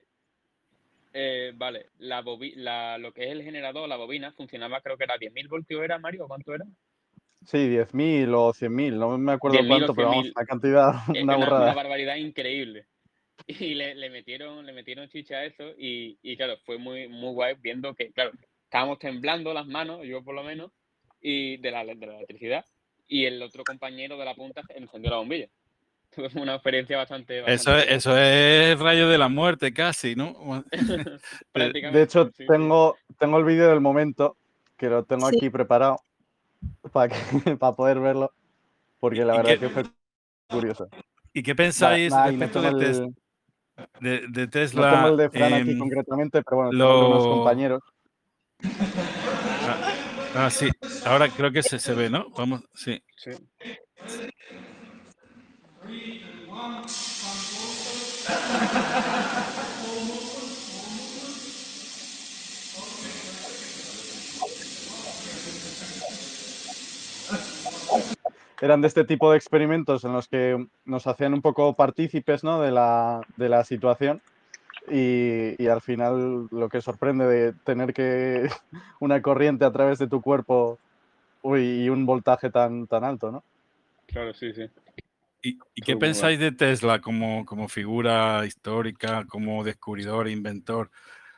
[1.12, 2.24] Eh, vale, la,
[2.56, 5.98] la lo que es el generador, la bobina, funcionaba creo que era 10.000 voltios, ¿era
[5.98, 6.26] Mario?
[6.26, 6.64] ¿Cuánto era?
[7.44, 11.74] Sí, 10.000 o 100.000, no me acuerdo cuánto, pero vamos, la cantidad, una, una, una
[11.74, 12.86] barbaridad increíble.
[13.46, 17.32] Y le, le, metieron, le metieron chicha a eso y, y, claro, fue muy, muy
[17.32, 18.30] guay viendo que, claro,
[18.62, 20.70] estábamos temblando las manos, yo por lo menos,
[21.20, 22.64] y de la, de la electricidad,
[23.06, 25.48] y el otro compañero de la punta encendió la bombilla.
[26.34, 27.40] Una experiencia bastante...
[27.52, 30.64] eso, es, eso es rayo de la muerte casi, ¿no?
[31.54, 34.36] de hecho, tengo, tengo el vídeo del momento,
[34.76, 35.98] que lo tengo aquí preparado
[36.92, 37.14] para,
[37.58, 38.32] para poder verlo,
[38.98, 39.84] porque la verdad es que fue
[40.48, 40.88] curioso.
[41.32, 43.12] ¿Y qué pensáis respecto de,
[44.00, 44.90] de, de, Tesla?
[44.90, 47.18] No tengo el de Fran aquí concretamente, pero bueno, lo...
[47.18, 47.82] tengo compañeros.
[49.66, 49.92] Ah,
[50.36, 50.68] ah, sí,
[51.04, 52.30] ahora creo que se, se ve, ¿no?
[52.36, 53.02] Vamos, sí.
[53.16, 53.30] sí.
[68.60, 72.62] Eran de este tipo de experimentos en los que nos hacían un poco partícipes ¿no?
[72.62, 74.22] de, la, de la situación
[74.90, 78.48] y, y, al final lo que sorprende de tener que
[79.00, 80.78] una corriente a través de tu cuerpo
[81.42, 83.44] uy, y un voltaje tan, tan alto, ¿no?
[84.06, 84.68] Claro, sí, sí.
[85.44, 90.90] ¿Y, qué pensáis de Tesla como, como figura histórica, como descubridor, inventor?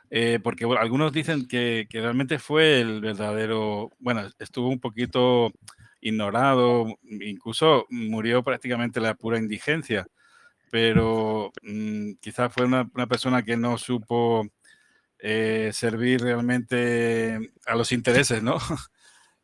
[0.09, 5.51] Eh, porque algunos dicen que, que, realmente fue el verdadero, bueno, estuvo un poquito
[5.99, 10.07] ignorado, incluso murió prácticamente la pura indigencia,
[10.71, 14.47] pero mm, quizás fue una, una, persona que no supo
[15.19, 18.57] eh, servir realmente a los intereses, ¿no?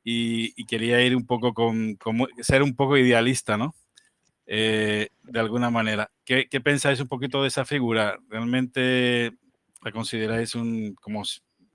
[0.06, 3.76] y, y, quería ir un poco con, con, ser un poco idealista, ¿no?
[4.46, 6.12] Eh, de alguna manera.
[6.26, 8.18] ¿Qué, pensáis un poquito de esa figura?
[8.30, 9.32] ¿Realmente
[9.84, 11.24] la consideráis un, como,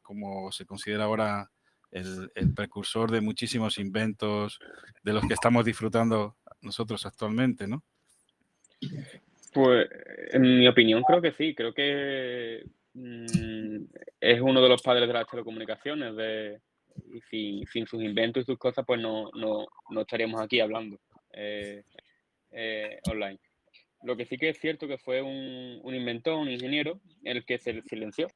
[0.03, 1.51] como se considera ahora
[1.91, 4.59] el, precursor de muchísimos inventos
[5.03, 7.83] de los que estamos disfrutando nosotros actualmente, ¿no?
[9.53, 9.89] Pues,
[10.33, 11.55] en mi opinión, creo que sí.
[11.55, 13.85] Creo que mm,
[14.21, 16.15] es uno de los padres de las telecomunicaciones.
[16.17, 16.61] De,
[17.33, 19.31] y sin, sus inventos y sus cosas, pues no,
[20.01, 20.99] estaríamos aquí hablando
[21.33, 21.85] eh,
[22.59, 23.39] eh, online.
[24.03, 27.59] Lo que sí que es cierto que fue un, un inventor, un ingeniero, el que
[27.59, 28.29] se silenció,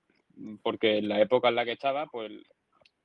[0.62, 2.32] porque en la época en la que estaba, pues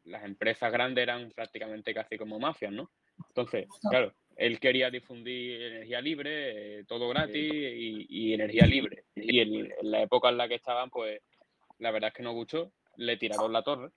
[0.04, 2.90] las empresas grandes eran prácticamente casi como mafias, ¿no?
[3.30, 9.04] Entonces, claro, él quería difundir energía libre, eh, todo gratis y, energía libre.
[9.16, 11.22] Y en, la época en la que estaban, pues
[11.80, 13.92] la verdad es que no gustó, le tiraron la torre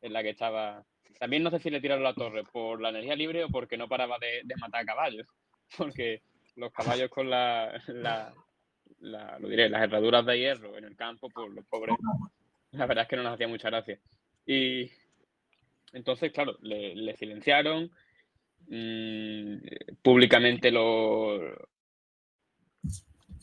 [0.00, 0.84] en la que estaba.
[1.18, 3.88] También no sé si le tiraron la torre por la energía libre o porque no
[3.88, 5.26] paraba de, matar caballos,
[5.76, 6.22] porque
[6.56, 7.80] los caballos con la,
[9.00, 11.96] lo diré, las herraduras de hierro en el campo, pues los pobres,
[12.72, 13.98] la verdad es que no nos hacía mucha gracia.
[14.46, 14.90] Y
[15.92, 17.90] entonces, claro, le silenciaron,
[18.68, 19.56] Mm,
[20.02, 21.40] públicamente lo,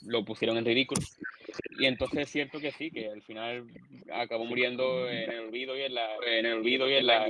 [0.05, 1.01] lo pusieron en ridículo.
[1.77, 3.67] Y entonces es cierto que sí, que al final
[4.13, 7.27] acabó muriendo en el olvido y en la, en el olvido y en la.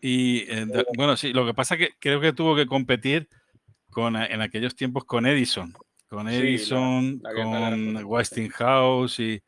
[0.00, 3.28] Y eh, bueno, sí, lo que pasa es que creo que tuvo que competir
[3.94, 5.72] con, en aquellos tiempos con Edison,
[6.08, 9.42] con Edison, con Westinghouse y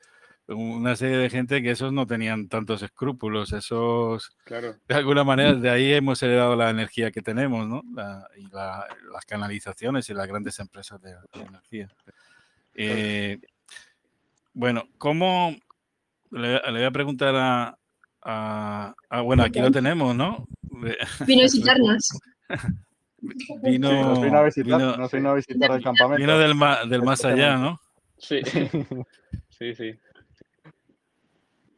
[0.48, 4.76] una serie de gente que esos no tenían tantos escrúpulos, esos, claro.
[4.86, 7.82] de alguna manera, de ahí hemos heredado la energía que tenemos, ¿no?
[8.36, 11.88] y las canalizaciones y las grandes empresas de, energía.
[12.74, 13.40] Eh,
[14.54, 15.56] bueno, ¿cómo,
[16.30, 17.78] le, voy a preguntar a,
[18.22, 20.46] a, bueno, aquí lo tenemos, ¿no?
[20.62, 22.08] Vino a visitarnos.
[23.18, 26.20] Vino, nos vino a visitar, nos vino a visitar el campamento.
[26.20, 27.80] Vino del, del más allá, ¿no?
[28.18, 28.40] Sí,
[29.48, 29.98] sí, sí.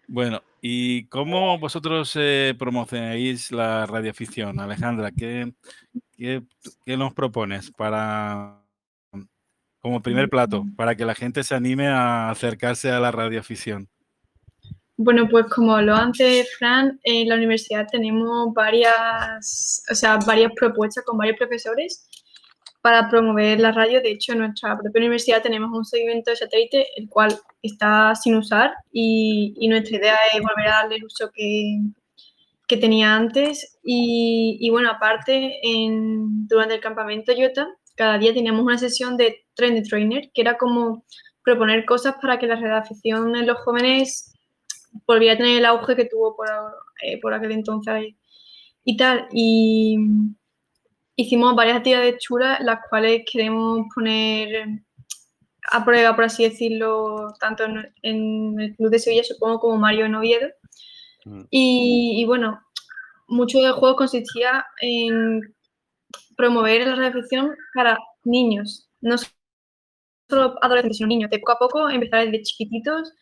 [0.07, 4.59] Bueno, ¿y cómo vosotros eh, promocionáis la radioafición?
[4.59, 5.53] Alejandra, ¿qué,
[6.16, 6.42] qué,
[6.96, 8.64] nos propones para,
[9.81, 13.88] como primer plato, para que la gente se anime a acercarse a la radioafición?
[15.00, 21.04] Bueno, pues como lo antes, Fran, en la universidad tenemos varias, o sea, varias propuestas
[21.04, 22.08] con varios profesores
[22.80, 24.00] para promover la radio.
[24.00, 28.34] De hecho, en nuestra propia universidad tenemos un segmento de satélite, el cual está sin
[28.34, 31.78] usar y, nuestra idea es volver a darle el uso que,
[32.66, 33.78] que tenía antes.
[33.84, 39.88] Y, bueno, aparte, en, durante el campamento Yota, cada día teníamos una sesión de Trend
[39.88, 41.04] Trainer, que era como
[41.44, 44.32] proponer cosas para que la redacción en los jóvenes
[45.07, 46.48] volviera a tener el auge que tuvo por,
[47.03, 48.14] eh, por aquel entonces
[48.85, 49.29] y tal.
[49.33, 49.96] Y,
[51.18, 54.68] hicimos varias actividades chulas, las cuales queremos poner
[55.70, 57.64] a prueba, por así decirlo, tanto
[58.03, 60.48] en, el Club de Sevilla, supongo, como Mario en Oviedo.
[61.24, 61.42] Mm.
[61.51, 62.61] Y, bueno,
[63.27, 65.40] mucho del juego consistía en
[66.37, 69.16] promover la reflexión para niños, no
[70.31, 73.12] solo adolescentes, sino niños, de poco a poco empezar desde chiquititos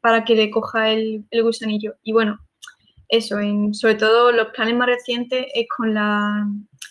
[0.00, 1.94] para que le coja el, gusanillo.
[2.02, 2.38] Y bueno,
[3.08, 6.46] eso, en, sobre todo los planes más recientes es con la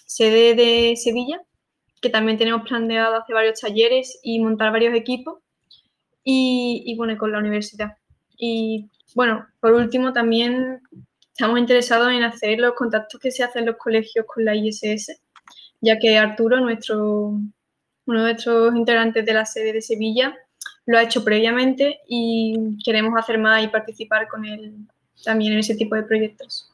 [0.06, 1.42] sede de Sevilla,
[2.02, 5.40] que también tenemos planeado hacer varios talleres y montar varios equipos,
[6.28, 7.98] y, bueno, con la universidad.
[8.38, 10.82] Y bueno, por último, también
[11.32, 15.22] estamos interesados en hacer los contactos que se hacen en los colegios con la ISS,
[15.82, 17.40] ya que Arturo, nuestro,
[18.06, 20.36] uno de nuestros integrantes de la sede de Sevilla,
[20.86, 24.76] lo ha hecho previamente y queremos hacer más y participar con él
[25.24, 26.72] también en ese tipo de proyectos.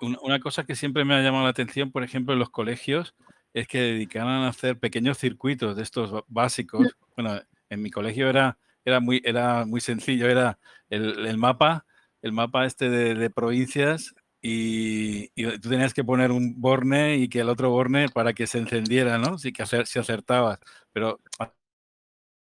[0.00, 3.14] Una cosa que siempre me ha llamado la atención, por ejemplo, en los colegios,
[3.52, 6.96] es que dedicaban a hacer pequeños circuitos de estos básicos.
[7.16, 10.58] Bueno, en mi colegio era, era, muy, era muy sencillo, era
[10.88, 11.84] el, mapa,
[12.22, 17.48] el mapa este de, provincias y, tú tenías que poner un borne y que el
[17.48, 19.38] otro borne para que se encendiera, ¿no?
[19.38, 20.58] Sí que si acertabas,
[20.92, 21.20] pero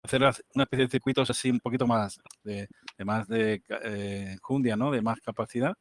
[0.03, 2.69] hacer una especie de circuitos así un poquito más de,
[3.05, 4.91] más de eh, jundia, ¿no?
[4.91, 5.75] De más capacidad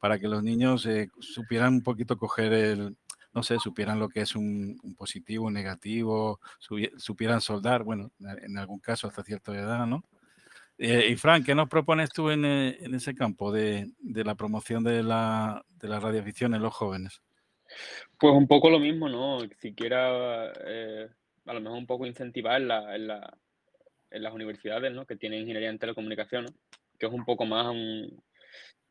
[0.00, 2.96] para que los niños eh, supieran un poquito coger el,
[3.32, 6.40] no sé, supieran lo que es un, positivo, un negativo,
[6.96, 10.02] supieran soldar, bueno, en algún caso hasta cierta edad, ¿no?
[10.78, 15.02] Eh, y Frank, ¿qué nos propones tú en, eh, ese campo de, la promoción de
[15.02, 17.20] la, de la radioafición en los jóvenes?
[18.18, 19.40] Pues un poco lo mismo, ¿no?
[19.60, 23.38] Siquiera a lo mejor un poco incentivar en, la, en, la,
[24.10, 25.06] en las universidades, ¿no?
[25.06, 26.52] Que tienen ingeniería en telecomunicaciones,
[26.98, 28.22] que es un poco más un,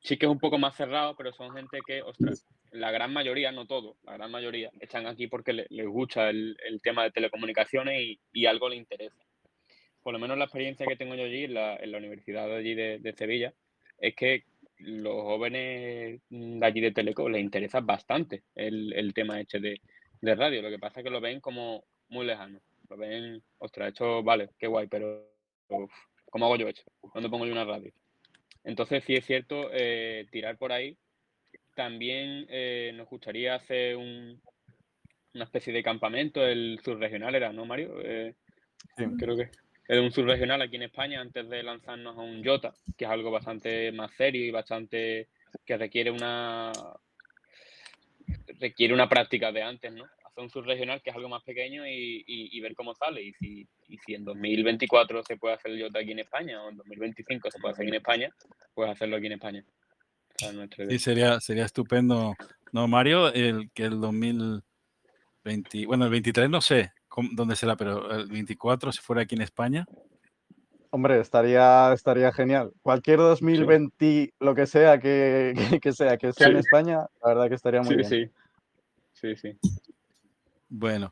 [0.02, 3.52] sí que es un poco más cerrado, pero son gente que, ostras, la gran mayoría,
[3.52, 8.46] no todo, la gran mayoría, están aquí porque les, gusta el, tema de telecomunicaciones y,
[8.46, 9.22] algo les interesa.
[10.02, 13.14] por lo menos la experiencia que tengo yo allí, en la, Universidad de allí de,
[13.18, 13.54] Sevilla,
[13.98, 14.44] es que
[14.78, 20.62] los jóvenes de allí de Teleco les interesa bastante el, tema este de radio.
[20.62, 22.62] Lo que pasa es que lo ven como muy lejano.
[22.90, 25.28] Lo ven, ostras, esto vale, qué guay, pero
[26.26, 26.84] ¿cómo hago yo esto?
[27.14, 27.92] ¿Dónde pongo yo una radio?
[28.64, 30.98] Entonces, sí es cierto, eh, tirar por ahí.
[31.76, 34.42] También eh, nos gustaría hacer un,
[35.34, 38.00] una especie de campamento, el subregional era, ¿no, Mario?
[38.02, 38.36] Eh,
[38.98, 39.06] sí.
[39.18, 39.50] Creo que
[39.88, 43.32] es un subregional aquí en España antes de lanzarnos a un Jota, que es algo
[43.32, 45.30] bastante más serio y bastante
[45.66, 46.72] que requiere una
[48.60, 50.06] requiere una práctica de antes, ¿no?
[50.30, 53.22] Hacer un subregional que es algo más pequeño y, ver cómo sale.
[53.22, 56.70] Y si, y si en 2024 se puede hacer el Jota aquí en España o
[56.70, 58.30] en 2025 se puede hacer en España,
[58.74, 59.66] pues hacerlo aquí en España.
[60.90, 62.36] Sí, sería, sería estupendo.
[62.72, 66.94] No, Mario, el que el 2020, bueno, el 23 no sé
[67.32, 69.86] dónde será, pero el 24 si fuera aquí en España.
[70.92, 72.72] Hombre, estaría, estaría genial.
[72.82, 77.56] Cualquier 2020, lo que sea que, que, sea, que sea en España, la verdad que
[77.56, 78.10] estaría muy bien.
[78.10, 78.30] Sí,
[79.14, 79.58] sí, sí.
[80.70, 81.12] Bueno,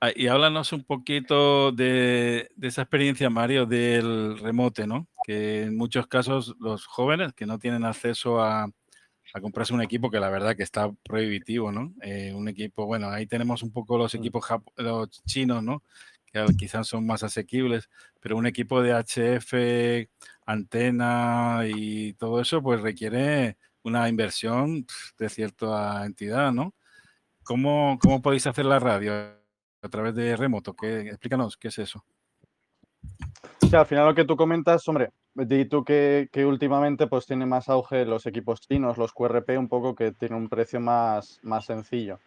[0.00, 5.08] ah, y háblanos un poquito de, de, esa experiencia, Mario, del remote, ¿no?
[5.26, 8.70] Que en muchos casos los jóvenes que no tienen acceso a,
[9.34, 11.92] a comprarse un equipo que la verdad que está prohibitivo, ¿no?
[12.02, 15.82] Eh, un equipo, bueno, ahí tenemos un poco los equipos los chinos, ¿no?
[16.26, 20.08] Que quizás son más asequibles, pero un equipo de HF,
[20.46, 24.86] antena y todo eso, pues requiere una inversión
[25.18, 26.74] de cierta entidad, ¿no?
[27.44, 30.74] ¿Cómo, cómo podéis hacer la radio a través de remoto?
[30.74, 32.04] ¿Qué, explícanos, ¿qué es eso?
[33.60, 37.68] Sí, al final lo que tú comentas, hombre, Di tú que, últimamente pues tiene más
[37.68, 42.20] auge los equipos chinos, los QRP, un poco que tiene un precio más, más sencillo.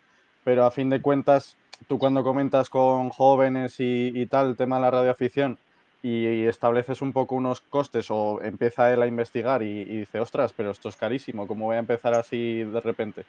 [0.44, 1.56] Pero a fin de cuentas,
[1.88, 5.58] tú cuando comentas con jóvenes y, tal el tema de la radioafición
[6.04, 10.72] y, estableces un poco unos costes o empieza él a investigar y, dice, ostras, pero
[10.72, 13.24] esto es carísimo, ¿cómo voy a empezar así de repente?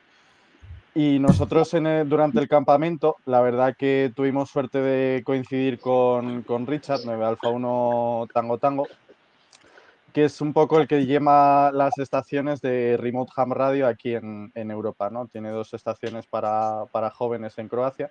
[0.99, 6.67] Y nosotros en durante el campamento, la verdad que tuvimos suerte de coincidir con, con
[6.67, 8.89] Richard, 9 Alfa 1 Tango Tango,
[10.13, 14.51] que es un poco el que lleva las estaciones de Remote Ham Radio aquí en,
[14.57, 15.29] Europa, ¿no?
[15.29, 18.11] Tiene dos estaciones para, jóvenes en Croacia.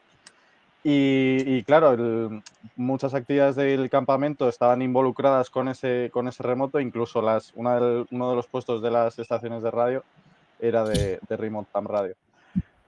[0.82, 2.42] Y, claro,
[2.78, 8.36] muchas actividades del campamento estaban involucradas con ese, con ese remoto, incluso las, uno de
[8.38, 10.06] los puestos de las estaciones de radio
[10.58, 12.16] era de, Remote Ham Radio.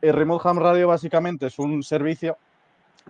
[0.01, 2.37] El Remote Ham Radio básicamente es un servicio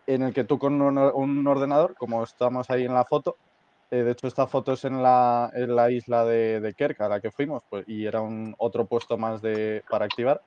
[0.08, 3.38] en el que tú con un ordenador, como estamos ahí en la foto,
[3.92, 7.10] eh, de hecho, esta foto es en la, en la isla de, de, Kerk, a
[7.10, 10.42] la que fuimos, pues, y era un otro puesto más de, para activar.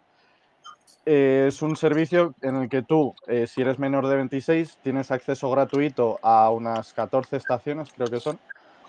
[1.05, 5.11] Eh, es un servicio en el que tú, eh, si eres menor de 26, tienes
[5.11, 8.39] acceso gratuito a unas 14 estaciones, creo que son,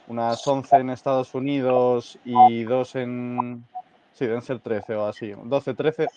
[0.07, 3.65] unas 11 en Estados Unidos y dos en...
[4.13, 6.07] Sí, deben ser 13 o así, 12, 13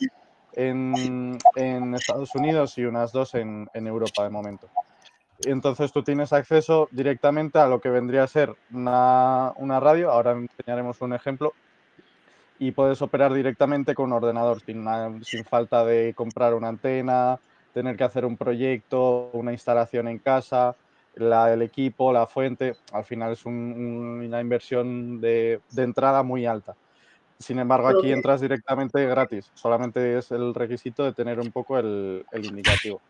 [0.57, 1.38] en,
[1.95, 4.69] Estados Unidos y unas dos en, en Europa de momento.
[5.45, 11.01] Entonces tú tienes acceso directamente a lo que vendría a ser una, radio, ahora enseñaremos
[11.03, 11.53] un ejemplo,
[12.59, 14.85] y puedes operar directamente con un ordenador sin,
[15.25, 17.38] sin falta de comprar una antena,
[17.75, 20.75] tener que hacer un proyecto, una instalación en casa,
[21.16, 26.75] la, el equipo, la fuente, al final es una inversión de, entrada muy alta.
[27.38, 32.25] Sin embargo, aquí entras directamente gratis, solamente es el requisito de tener un poco el
[32.33, 33.01] indicativo.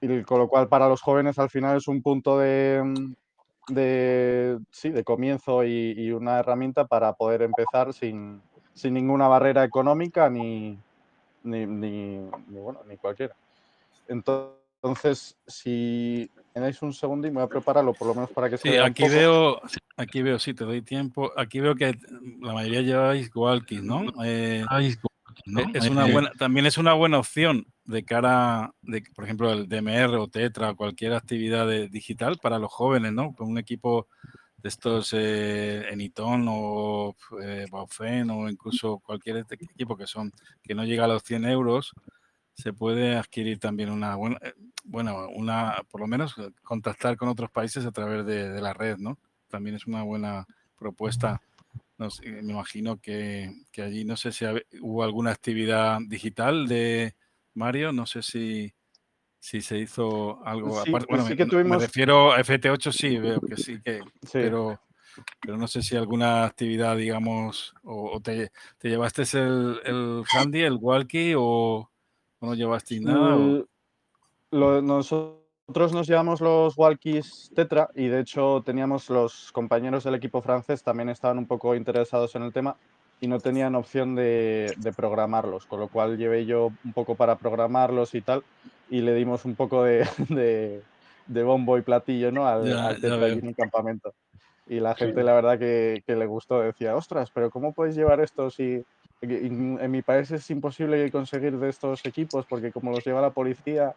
[0.00, 4.58] Y con lo cual para los jóvenes al final es un punto de, mm, de,
[4.70, 8.40] sí, de comienzo y, una herramienta para poder empezar sin,
[8.74, 10.78] sin ninguna barrera económica ni,
[11.42, 13.34] ni, ni, bueno, ni cualquiera.
[14.08, 18.50] Entonces, si me dais un segundo y me voy a prepararlo, por lo menos para
[18.50, 19.60] que se sí, aquí veo,
[19.96, 21.32] aquí veo, sí, te doy tiempo.
[21.36, 21.96] Aquí veo que
[22.40, 24.04] la mayoría lleváis walkies, ¿no?
[24.24, 24.64] Eh,
[25.74, 30.16] es una buena, también es una buena opción de cara, de, por ejemplo, el DMR
[30.16, 33.32] o Tetra o cualquier actividad digital para los jóvenes, ¿no?
[33.34, 34.08] Con un equipo
[34.56, 40.32] de estos eh, Eniton o eh, Baufen o incluso cualquier este equipo que son
[40.62, 41.92] que no llega a los 100 euros,
[42.58, 44.52] se puede adquirir también una buena, eh,
[44.88, 48.98] bueno, una, por lo menos contactar con otros países a través de, de la red,
[48.98, 49.18] ¿no?
[49.48, 51.40] También es una buena propuesta
[51.98, 54.44] me imagino que, allí no sé si
[54.80, 57.14] hubo alguna actividad digital de
[57.54, 58.72] Mario, no sé si,
[59.40, 61.06] si se hizo algo aparte.
[61.08, 61.24] Bueno,
[61.64, 64.00] me, refiero a FT8, sí, veo que sí, que,
[64.32, 64.80] Pero,
[65.40, 70.78] pero no sé si alguna actividad, digamos, o, te, te, llevaste el, el handy, el
[70.80, 71.90] walkie, o,
[72.40, 73.64] no llevaste nada.
[74.50, 80.40] Lo, nosotros nos llevamos los walkies Tetra y de hecho teníamos los compañeros del equipo
[80.40, 82.76] francés también estaban un poco interesados en el tema
[83.20, 88.14] y no tenían opción de, programarlos, con lo cual llevé yo un poco para programarlos
[88.14, 88.42] y tal
[88.88, 90.06] y le dimos un poco de,
[91.26, 92.46] bombo y platillo ¿no?
[92.46, 94.14] al, Tetra en un campamento.
[94.66, 96.60] Y la gente, la verdad, que, que, le gustó.
[96.60, 98.84] Decía, ostras, pero ¿cómo podéis llevar esto si
[99.20, 103.94] en mi país es imposible conseguir de estos equipos porque como los lleva la policía,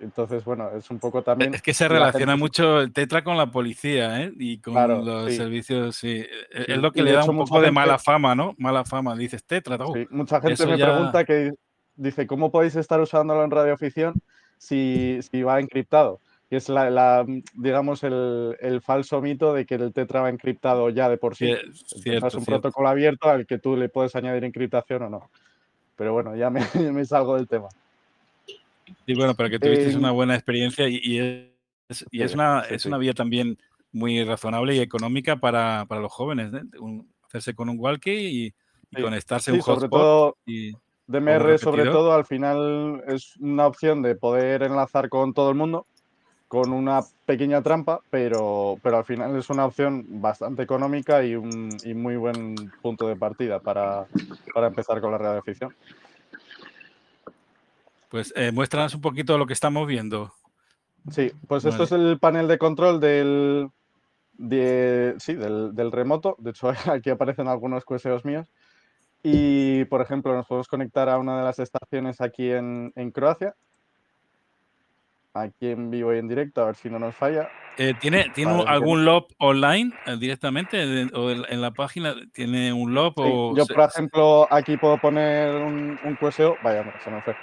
[0.00, 1.54] entonces, bueno, es un poco también...
[1.54, 4.32] Es que se relaciona mucho el Tetra con la policía, ¿eh?
[4.38, 6.24] Y con los servicios, sí.
[6.52, 8.54] E, es lo que le da un poco de mala fama, ¿no?
[8.58, 9.78] Mala fama, dices Tetra.
[9.92, 11.52] Sí, mucha gente me pregunta que
[11.94, 14.14] dice, ¿cómo podéis estar usándolo en radioafición
[14.58, 16.20] si, si va encriptado?
[16.48, 21.08] Y es la, digamos, el, el, falso mito de que el Tetra va encriptado ya
[21.08, 21.50] de por sí.
[21.50, 25.30] es un protocolo abierto al que tú le puedes añadir encriptación o no.
[25.96, 26.60] Pero bueno, ya me,
[26.92, 27.68] me salgo del tema.
[29.06, 31.18] Sí, bueno, pero que tuviste una buena experiencia y,
[31.88, 33.56] es, y es, una, es una vía también
[33.92, 36.62] muy razonable y económica para, para los jóvenes, ¿eh?
[37.26, 39.78] hacerse con un walkie y, conectarse un hotspot.
[39.78, 40.72] Sobre todo, y,
[41.06, 45.86] DMR, sobre todo, al final es una opción de poder enlazar con todo el mundo
[46.48, 51.76] con una pequeña trampa, pero, pero al final es una opción bastante económica y un
[51.84, 54.06] y muy buen punto de partida para,
[54.54, 55.74] para empezar con la radioficción.
[58.10, 60.32] Pues eh, muéstranos un poquito lo que estamos viendo.
[61.10, 63.70] Sí, pues esto es el panel de control del,
[65.18, 66.36] sí, del, remoto.
[66.38, 68.50] De hecho, aquí aparecen algunos QSOs míos.
[69.22, 73.54] Y, por ejemplo, nos podemos conectar a una de las estaciones aquí en, Croacia.
[75.34, 77.48] Aquí en vivo y en directo, a ver si no nos falla.
[77.76, 82.14] Eh, ¿Tiene, ¿tiene algún log online eh, directamente o en la página?
[82.32, 83.12] ¿Tiene un log?
[83.16, 86.56] o yo, por ejemplo, aquí puedo poner un, un QSO.
[86.62, 87.36] Vaya, se me fue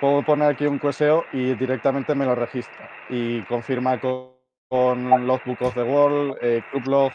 [0.00, 4.30] puedo poner aquí un QSO y directamente me lo registra y confirma con,
[4.68, 7.12] con Logbook of the World, eh, Club Log,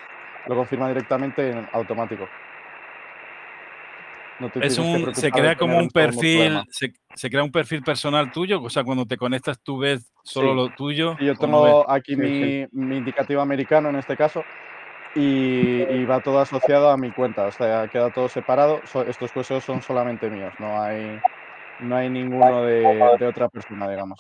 [0.48, 2.28] lo confirma directamente en automático.
[4.62, 8.84] es un, se crea como un perfil, se, crea un perfil personal tuyo, o sea,
[8.84, 11.18] cuando te conectas tú ves solo lo tuyo.
[11.20, 14.44] yo tengo aquí mi, mi, indicativo americano en este caso
[15.16, 18.82] y, y, va todo asociado a mi cuenta, o sea, queda todo separado.
[19.08, 21.22] estos QSO son solamente míos, no hay,
[21.80, 24.20] no hay ninguno de, otra persona, digamos.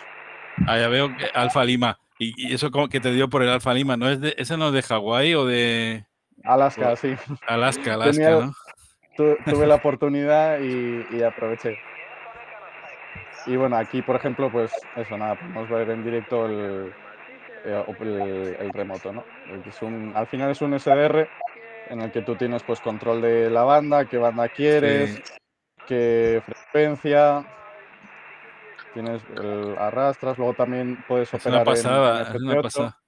[0.68, 1.99] Ah, ya veo que Alfa Lima.
[2.18, 3.97] ¿Y, eso que te dio por el Alfa Lima?
[3.97, 6.06] ¿No es de, ¿Ese no es de Hawái o de...?
[6.43, 7.16] Alaska, sí.
[7.47, 8.53] Alaska, Alaska, ¿no?
[9.16, 11.78] tuve la oportunidad y, aproveché.
[13.45, 16.91] Y bueno, aquí, por ejemplo, pues eso, nada, podemos ver en directo el,
[17.64, 19.24] eh, el, remoto, ¿no?
[19.68, 21.28] Es un, al final es un SDR
[21.89, 25.22] en el que tú tienes pues control de la banda, qué banda quieres,
[25.88, 26.41] qué
[28.93, 33.01] tienes el arrastras, luego también puedes operar es una pasada, una pasada.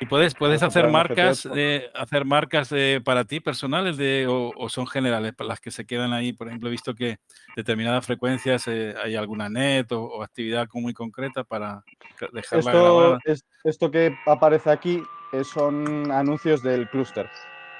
[0.00, 1.46] ¿Y puedes, puedes hacer marcas,
[1.94, 2.74] hacer marcas
[3.04, 6.32] para ti personales de, o, son generales para las que se quedan ahí?
[6.32, 7.18] Por ejemplo, he visto que
[7.54, 11.84] determinadas frecuencias eh, hay alguna net o, actividad muy concreta para
[12.32, 15.00] dejarla esto, esto que aparece aquí
[15.32, 17.30] eh, son anuncios del clúster.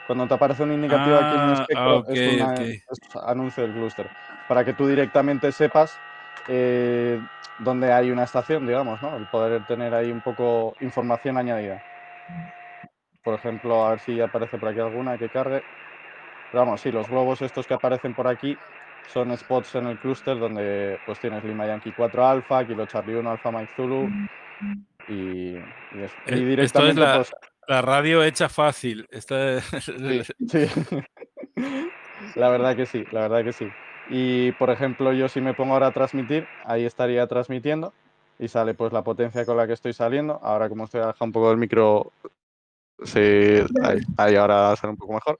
[0.07, 4.11] Cuando te aparece un indicativo aquí en el ah, espectro, es, un anuncio del clúster.
[4.49, 5.99] Para que tú directamente sepas
[6.49, 7.21] eh,
[7.61, 9.17] dónde hay una estación, digamos, ¿no?
[9.17, 11.81] El poder tener ahí un poco información añadida.
[13.23, 15.63] Por ejemplo, a ver si aparece por aquí alguna que cargue.
[16.51, 18.57] Pero vamos, sí, los globos estos que aparecen por aquí
[19.09, 23.31] son spots en el clúster donde pues tienes Lima Yankee 4 Alpha, Kilo Charlie 1
[23.31, 24.11] Alpha Mike Zulu
[25.09, 26.15] y, eso.
[26.27, 27.35] y eh, directamente pues,
[27.67, 29.07] la radio hecha fácil.
[29.11, 30.67] Sí,
[32.37, 33.67] la verdad que sí, la verdad que sí.
[34.11, 37.93] Y por ejemplo, yo si me pongo ahora a transmitir, ahí estaría transmitiendo
[38.39, 40.41] y sale pues la potencia con la que estoy saliendo.
[40.43, 42.13] Ahora como estoy bajando un poco el micro,
[43.03, 43.61] sí,
[44.17, 45.39] ahí, ahora sale un poco mejor.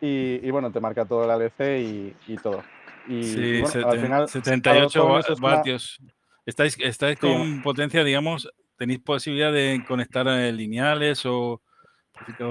[0.00, 2.62] Y, bueno, te marca todo el ALC y, todo.
[3.08, 5.08] Y, sí, al final, 78
[5.40, 5.98] vatios.
[6.44, 11.62] Estáis, estáis con potencia, digamos, ¿Tenéis posibilidad de conectar eh, lineales o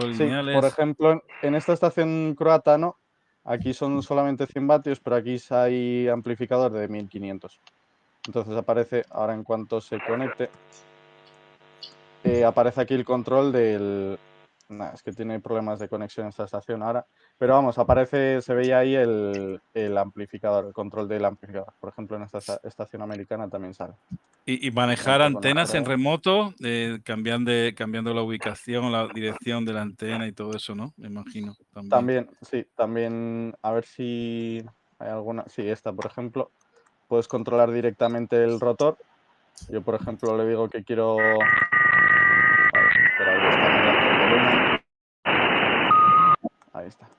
[0.07, 0.55] lineales?
[0.55, 2.97] por ejemplo, en esta estación croata no.
[3.45, 7.59] Aquí son solamente 100 vatios, pero aquí hay amplificador de 1500.
[8.25, 10.49] Entonces aparece, ahora en cuanto se conecte,
[12.23, 14.17] eh, aparece aquí el control del...
[14.93, 17.05] es que tiene problemas de conexión esta estación ahora.
[17.43, 19.59] Pero vamos, aparece, se veía ahí el,
[19.97, 21.73] amplificador, el control del amplificador.
[21.77, 23.95] Por ejemplo, en esta estación americana también sale.
[24.45, 30.25] Y, manejar antenas en remoto, eh, cambiando, cambiando la ubicación, la dirección de la antena
[30.25, 30.93] y todo eso, ¿no?
[30.95, 31.57] Me imagino.
[31.73, 31.89] También.
[31.89, 34.63] también, sí, también, a ver si
[34.97, 36.49] hay alguna, sí, esta, por ejemplo,
[37.09, 38.97] puedes controlar directamente el rotor
[39.67, 41.17] Yo, por ejemplo, le digo que quiero...
[41.17, 41.35] Vale,
[43.11, 43.67] espera, ahí está,
[44.69, 44.83] el.
[46.71, 47.09] Ahí está.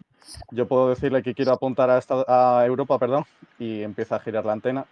[0.51, 3.25] Yo puedo decirle que quiero apuntar a, esta- a Europa, perdón,
[3.59, 4.87] y empieza a girar la antena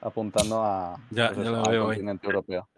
[0.00, 1.78] apuntando a, Ya- pues ya eso, al ahí.
[1.78, 2.68] continente europeo.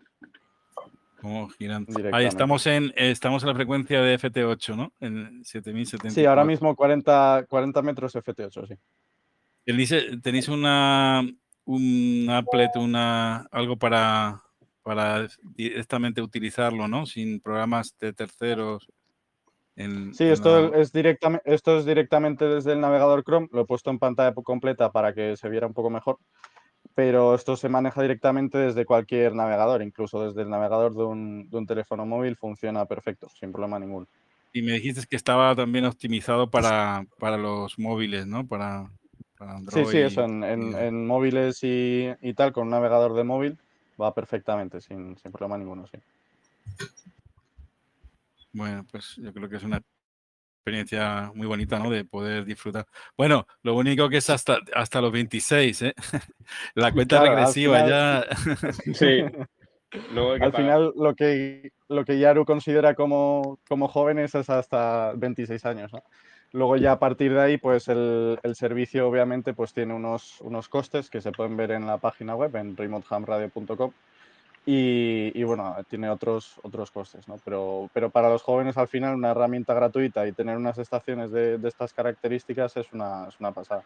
[2.12, 4.92] Ahí estamos en, estamos en la frecuencia de FT8, ¿no?
[5.00, 6.10] En 7074.
[6.14, 8.74] Sí, ahora mismo 40, 40 metros FT8, sí.
[9.64, 11.22] ¿Tenéis, tenéis una,
[11.64, 14.40] un applet, una, algo para,
[14.82, 17.04] para directamente utilizarlo, ¿no?
[17.04, 18.88] Sin programas de terceros.
[19.78, 23.48] En, Sí, en esto la- es, directamente, esto es directamente desde el navegador Chrome.
[23.52, 26.18] Lo he puesto en pantalla completa para que se viera un poco mejor.
[26.94, 31.56] Pero esto se maneja directamente desde cualquier navegador, incluso desde el navegador de un, de
[31.56, 34.06] un teléfono móvil funciona perfecto, sin problema ninguno.
[34.52, 38.46] Y me dijiste que estaba también optimizado para, para los móviles, ¿no?
[38.48, 38.90] Para,
[39.38, 39.86] para Sí, Android.
[39.86, 43.58] sí, eso, en, en- y- en móviles y, y tal, con un navegador de móvil
[44.00, 45.98] va perfectamente, sin, sin problema ninguno, sí.
[48.52, 49.80] Bueno, pues yo creo que es una
[50.64, 51.90] experiencia muy bonita, ¿no?
[51.90, 52.86] De poder disfrutar.
[53.16, 55.94] Bueno, lo único que es hasta, hasta los 26, ¿eh?
[56.74, 58.72] La cuenta Claro, regresiva final- ya.
[58.94, 59.24] Sí.
[60.12, 60.56] Luego Al pagar.
[60.56, 66.02] final, lo que, lo que Yaru considera como, como jóvenes es hasta 26 años, ¿no?
[66.52, 70.68] Luego ya a partir de ahí, pues el, el servicio obviamente pues tiene unos, unos
[70.68, 73.92] costes que se pueden ver en la página web, en remotehamradio.com.
[74.70, 77.38] Y, y, bueno, tiene otros, otros costes, ¿no?
[77.42, 81.56] Pero, pero para los jóvenes al final una herramienta gratuita y tener unas estaciones de,
[81.56, 83.82] de estas características es una, es una pasada.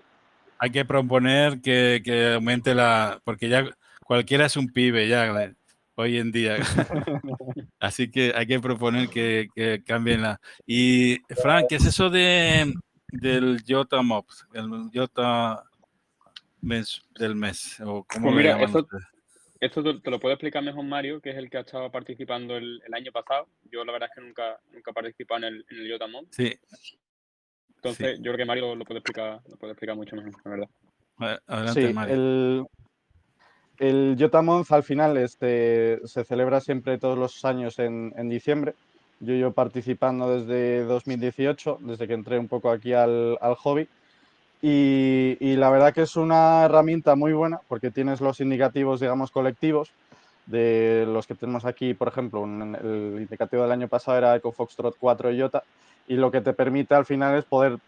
[0.58, 3.20] Hay que proponer que, que aumente la.
[3.22, 3.64] Porque ya
[4.04, 5.52] cualquiera es un pibe, ya,
[5.94, 6.56] hoy en día.
[7.78, 10.40] Así que hay que proponer que, que cambien la.
[10.66, 12.74] Y, Frank, ¿qué es eso de,
[13.06, 14.46] del Jota Mops?
[14.52, 15.62] El Jota
[16.60, 17.78] mes, del mes.
[17.80, 19.04] ¿O cómo Pues mira, llaman eso- ustedes?
[19.62, 22.56] Esto te, te lo puede explicar mejor Mario, que es el que ha estado participando
[22.56, 23.46] el, el año pasado.
[23.70, 26.26] Yo la verdad es que nunca, nunca he participado en el, en el Yotamon.
[26.32, 26.52] Sí,
[27.76, 30.68] Entonces yo creo que Mario lo puede explicar, lo puede explicar mucho mejor, la verdad.
[31.18, 32.14] a- adelante, Sí, Mario.
[32.16, 32.64] el,
[33.78, 38.74] el Yotamons al final este, se celebra siempre todos los años en, en diciembre.
[39.20, 43.88] Yo llevo participando desde 2018, desde que entré un poco aquí al, al hobby.
[44.64, 49.30] Y, y la verdad que es una herramienta muy buena porque tienes los indicativos, digamos,
[49.32, 49.94] colectivos
[50.44, 54.52] de los que tenemos aquí, por ejemplo, un- el indicativo del año pasado era Eco
[54.52, 55.64] Foxtrot 4 Iota
[56.06, 57.78] y lo que te permite al final es poder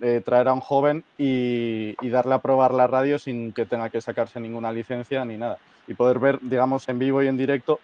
[0.00, 3.90] eh, traer a un joven y, y darle a probar la radio sin que tenga
[3.90, 5.58] que sacarse ninguna licencia ni nada.
[5.86, 7.82] Y poder ver, digamos, en vivo y en directo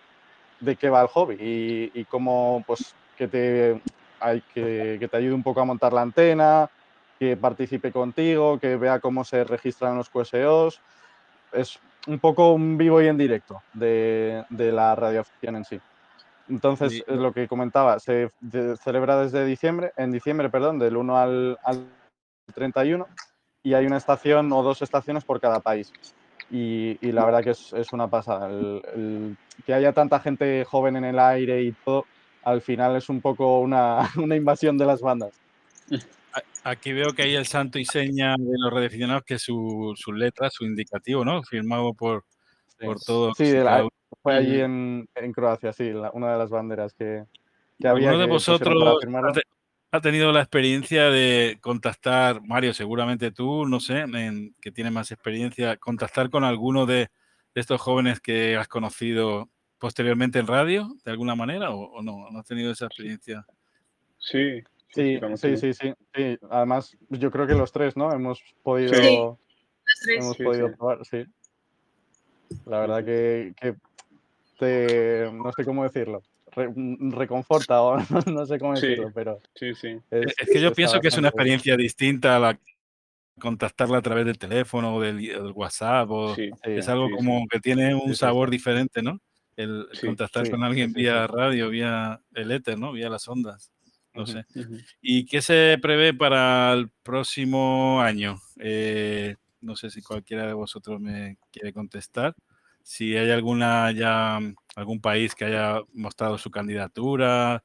[0.58, 3.82] de qué va el hobby y, y cómo, pues, que te,
[4.18, 6.68] hay que, que te ayude un poco a montar la antena,
[7.20, 10.80] que participe contigo, que vea cómo se registran los QSOs.
[11.52, 15.78] Es un poco un vivo y en directo de, de la radioafición en sí.
[16.48, 17.04] Entonces, Sí.
[17.06, 18.30] es lo que comentaba, se
[18.82, 21.90] celebra desde diciembre, en diciembre, perdón, del 1 al, al
[22.54, 23.06] 31,
[23.62, 25.92] y hay una estación o dos estaciones por cada país.
[26.50, 28.48] Y, y la verdad que es, es una pasada.
[28.48, 32.06] El- el- que haya tanta gente joven en el aire y todo,
[32.44, 35.32] al final es un poco una, una invasión de las bandas.
[36.62, 40.12] Aquí veo que hay el santo y seña de los radioaficionados, que es su, su
[40.12, 41.42] letra, su indicativo, ¿no?
[41.42, 42.24] Firmado por,
[42.78, 43.36] por todos.
[43.36, 43.90] Sí, de la- uno.
[44.22, 47.24] fue allí en, en Croacia, sí, la- una de las banderas que,
[47.78, 48.10] que había.
[48.10, 49.42] ¿Alguno de que vosotros ha, te-
[49.92, 55.10] ha tenido la experiencia de contactar, Mario, seguramente tú, no sé, en- que tiene más
[55.12, 57.08] experiencia, contactar con alguno de,
[57.54, 59.48] de estos jóvenes que has conocido
[59.78, 62.30] posteriormente en radio, de alguna manera, o, o no?
[62.30, 63.46] ¿No has tenido esa experiencia?
[64.18, 64.62] Sí,
[64.92, 66.38] Sí, claro, sí, sí, sí, sí.
[66.50, 68.12] Además, yo creo que los tres, ¿no?
[68.12, 69.16] Hemos podido, Sí.
[69.86, 70.18] Los tres.
[70.18, 70.74] hemos Sí, podido sí.
[70.76, 71.24] probar, sí.
[72.66, 73.76] La verdad que, que
[74.58, 76.22] te, no sé cómo decirlo,
[76.52, 76.72] re-
[77.10, 77.96] reconforta o
[78.34, 78.88] no sé cómo Sí.
[78.88, 79.98] decirlo, pero Sí, sí.
[80.10, 81.32] Es, es que yo pienso que es una bien.
[81.32, 82.60] experiencia distinta a la
[83.38, 87.14] contactarla a través del teléfono o del, del WhatsApp o Sí, Sí, es algo sí,
[87.14, 89.18] como que tiene un sabor diferente, ¿no?
[89.56, 91.32] El Sí, contactar sí, con alguien sí, vía sí.
[91.34, 92.92] radio, vía el éter, ¿no?
[92.92, 93.72] Vía las ondas.
[94.14, 94.44] No sé.
[95.00, 98.36] ¿Y qué se prevé para el próximo año?
[98.58, 102.34] Eh, no sé si cualquiera de vosotros me quiere contestar.
[102.82, 104.40] Si hay alguna ya
[104.74, 107.62] algún país que haya mostrado su candidatura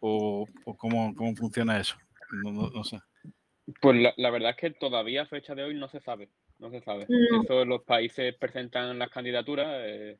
[0.00, 1.96] o, o cómo, cómo funciona eso.
[2.42, 2.98] No, no- no sé.
[3.80, 6.70] Pues la, la verdad es que todavía a fecha de hoy no se sabe, no
[6.70, 7.06] se sabe.
[7.08, 7.42] No.
[7.42, 10.18] Eso los países presentan las candidaturas eh,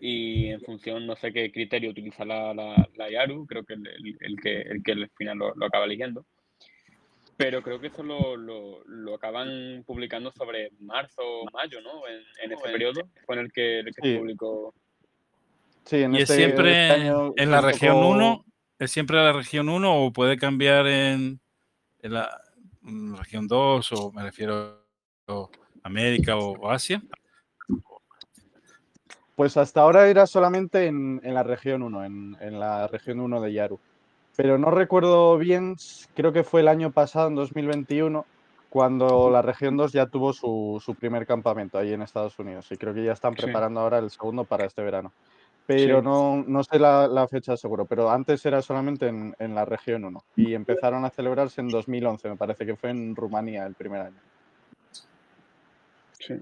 [0.00, 3.86] y en función, no sé qué criterio utiliza la, la, la IARU, creo que el,
[3.86, 6.24] el- el que el que al final lo, lo acaba eligiendo.
[7.36, 12.06] Pero creo que eso lo, lo, lo acaban publicando sobre marzo o mayo, ¿no?
[12.06, 14.18] En, en ese periodo fue en el que, el que se Sí.
[14.18, 14.74] publicó.
[15.86, 18.44] Sí, en ¿Y es este, siempre este año en la región poco- 1?
[18.78, 21.40] ¿Es siempre la región 1 o puede cambiar en,
[22.02, 22.40] en la
[22.82, 24.82] mm, región 2 o me refiero
[25.28, 25.48] a
[25.82, 27.02] América o, o Asia?
[29.40, 33.40] Pues hasta ahora era solamente en, en la región 1, en, en la región 1
[33.40, 33.80] de Yaru.
[34.36, 35.76] Pero no recuerdo bien,
[36.14, 38.26] creo que fue el año pasado, en 2021,
[38.68, 42.70] cuando la región 2 ya tuvo su, su primer campamento ahí en Estados Unidos.
[42.70, 43.40] Y creo que ya están Sí.
[43.44, 45.10] preparando ahora el segundo para este verano.
[45.66, 46.04] Pero Sí.
[46.04, 50.04] no, no sé la, la fecha seguro, pero antes era solamente en, en la región
[50.04, 50.22] 1.
[50.36, 54.20] Y empezaron a celebrarse en 2011, me parece que fue en Rumanía el primer año.
[56.12, 56.34] Sí.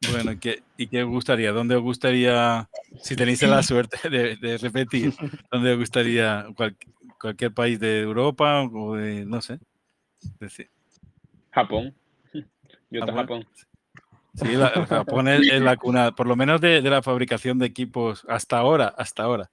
[0.00, 1.52] Bueno, ¿y qué, y qué os gustaría?
[1.52, 2.68] ¿Dónde os gustaría,
[3.02, 5.12] si tenéis la suerte de, de repetir,
[5.50, 6.76] dónde os gustaría cual-
[7.20, 9.58] cualquier país de Europa o de, no sé?
[10.38, 10.70] Decir,
[11.50, 11.94] Japón.
[12.90, 13.16] Yo Ah, te bueno.
[13.18, 13.46] Japón.
[14.34, 17.66] Sí, la- Japón es, es la cuna, por lo menos de, de la fabricación de
[17.66, 19.50] equipos hasta ahora, hasta ahora.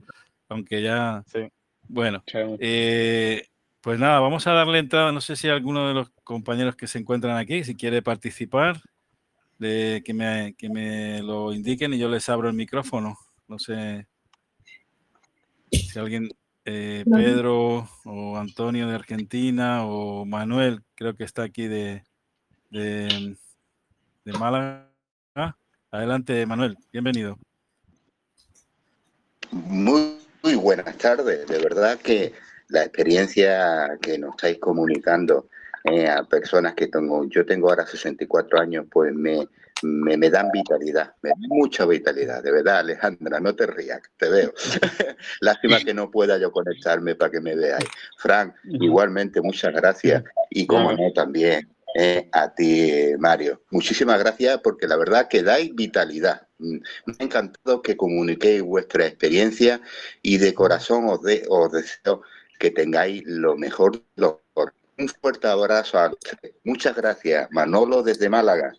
[0.48, 1.40] Aunque ya, Sí.
[1.88, 2.24] bueno,
[2.60, 3.48] eh,
[3.82, 5.12] pues nada, vamos a darle entrada.
[5.12, 8.80] No sé si alguno de los compañeros que se encuentran aquí, si quiere participar,
[9.58, 13.18] de que me, que me lo indiquen y yo les abro el micrófono.
[13.48, 14.08] No sé
[15.72, 16.30] si alguien,
[16.66, 17.04] eh.
[17.10, 22.04] Pedro o Antonio de Argentina o Manuel, creo que está aquí de,
[22.72, 23.38] de,
[24.24, 24.92] de Málaga.
[25.92, 27.38] Adelante, Manuel, bienvenido.
[29.52, 31.48] Muy, muy buenas tardes.
[31.48, 32.34] De verdad que
[32.68, 35.48] la experiencia que nos estáis comunicando
[35.86, 39.48] eh, a personas que tengo, yo tengo ahora 64 años, pues me,
[39.84, 42.44] me, me dan vitalidad, me dan mucha vitalidad.
[42.44, 44.54] De verdad, Alejandra, no te rías, te veo.
[45.42, 47.92] Lástima que no pueda yo conectarme para que me veáis.
[48.18, 50.24] Frank, igualmente, muchas gracias.
[50.50, 53.62] Y como no, también eh, a ti, eh, Mario.
[53.72, 56.48] Muchísimas gracias porque la verdad que dais vitalidad.
[56.58, 59.82] Mm, Me ha encantado que comuniquéis vuestra experiencia
[60.22, 62.22] y de corazón os, de- os deseo
[62.60, 64.02] que tengáis lo mejor.
[64.16, 64.74] Lo mejor.
[64.98, 66.12] Un fuerte abrazo a.
[66.64, 67.50] Muchas gracias.
[67.52, 68.74] Manolo desde Málaga.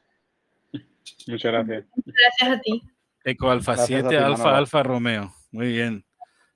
[1.27, 1.85] Muchas gracias.
[2.05, 2.83] Gracias a ti.
[3.25, 4.57] Eco Alfa Gracias a 7, ti, Alfa Manolo.
[4.57, 5.35] Alfa Romeo.
[5.51, 6.05] Muy bien.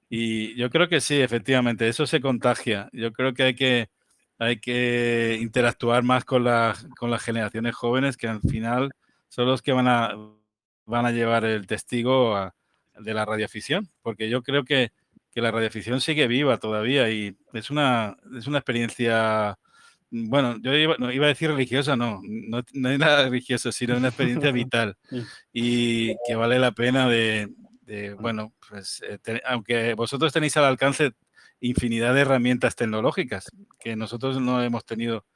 [0.09, 2.89] Y yo creo que sí, efectivamente, eso se contagia.
[2.93, 3.91] Yo creo que hay que,
[4.39, 8.91] hay que interactuar más con, las con las generaciones jóvenes que al final
[9.29, 10.15] son los que van a,
[10.87, 12.55] van a llevar el testigo a-
[12.99, 14.93] de la radioafición, porque yo creo que,
[15.33, 19.59] que la radioafición sigue viva todavía y es una, es una experiencia,
[20.11, 23.97] bueno, yo iba, no, iba a decir religiosa, no, no, no es nada religioso, sino
[23.97, 24.97] una experiencia vital
[25.53, 27.49] y que vale la pena de,
[27.83, 31.13] de, bueno, pues eh, te- aunque vosotros tenéis al alcance
[31.61, 35.27] infinidad de herramientas tecnológicas que nosotros no hemos tenido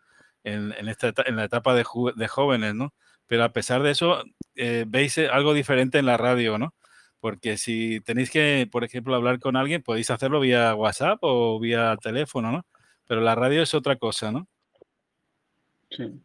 [0.42, 2.94] en, en esta, en la etapa de, ju- de jóvenes, ¿no?
[3.26, 4.22] Pero a pesar de eso,
[4.54, 6.74] eh, veis eh, algo diferente en la radio, ¿no?
[7.24, 11.96] Porque si tenéis que, por ejemplo, hablar con alguien, podéis hacerlo vía WhatsApp o vía
[11.96, 12.66] teléfono, ¿no?
[13.06, 14.46] Pero la radio es otra cosa, ¿no?
[15.88, 16.20] Sí.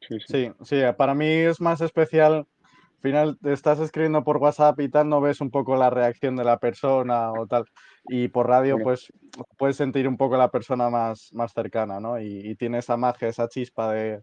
[0.00, 0.26] Sí, sí.
[0.28, 2.34] Sí, sí, para mí es más especial.
[2.34, 6.36] Al final te estás escribiendo por WhatsApp y tal, no ves un poco la reacción
[6.36, 7.64] de la persona o tal.
[8.04, 9.12] Y por radio, pues
[9.58, 12.20] puedes sentir un poco la persona más, más cercana, ¿no?
[12.20, 14.22] Y, y tiene esa magia, esa chispa de,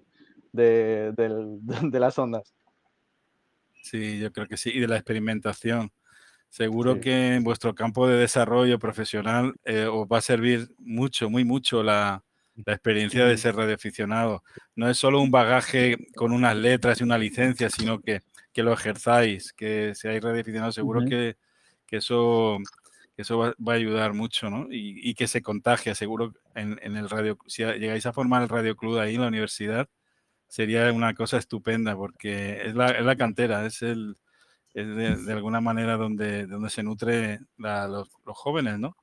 [0.53, 1.59] de
[1.99, 2.55] las ondas.
[3.83, 4.71] Sí, yo creo que sí.
[4.73, 5.91] Y de la experimentación.
[6.49, 7.01] Seguro Sí.
[7.01, 11.83] que en vuestro campo de desarrollo profesional eh, os va a servir mucho, muy mucho
[11.83, 12.23] la,
[12.65, 14.43] la experiencia de ser radioaficionado.
[14.75, 18.21] No es solo un bagaje con unas letras y una licencia, sino que,
[18.53, 20.75] que lo ejerzáis, que seáis radioaficionados.
[20.75, 21.35] Seguro que,
[21.87, 22.59] que eso,
[23.15, 24.67] que eso va, va a ayudar mucho, ¿no?
[24.71, 27.37] Y, y que se contagia, seguro, en, en el radio.
[27.47, 29.89] Si llegáis a formar el Radio Club ahí en la universidad,
[30.53, 34.17] sería una cosa estupenda, porque es la, es la cantera, es el
[34.75, 38.95] es de, de alguna manera donde, donde se nutre la- los, los jóvenes, ¿no?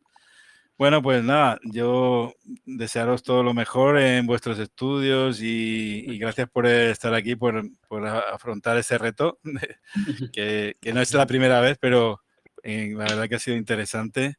[0.78, 2.32] Bueno, pues nada, yo
[2.64, 8.06] desearos todo lo mejor en vuestros estudios y, y gracias por estar aquí, por, por
[8.06, 9.38] afrontar ese reto,
[10.32, 12.20] que, que no es la primera vez, pero
[12.62, 14.36] eh, la verdad que ha sido interesante.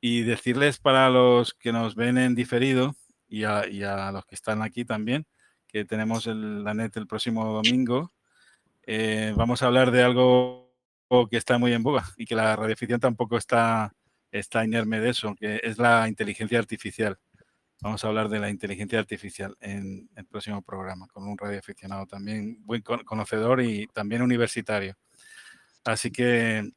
[0.00, 2.94] Y decirles para los que nos ven en diferido
[3.28, 5.26] y a, y a los que están aquí también,
[5.74, 8.12] que tenemos el, la net el próximo domingo,
[8.86, 10.72] eh, vamos a hablar de algo
[11.28, 13.92] que está muy en boga y que la radioficción tampoco está,
[14.30, 17.18] está inerme de eso, que es la inteligencia artificial.
[17.80, 22.64] Vamos a hablar de la inteligencia artificial en el próximo programa, con un radioaficionado también
[22.64, 24.94] buen con- conocedor y también universitario.
[25.84, 26.70] Así que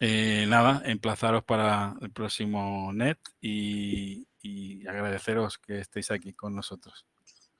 [0.00, 4.26] eh, nada, emplazaros para el próximo net y
[4.86, 7.06] agradeceros que estéis aquí con nosotros.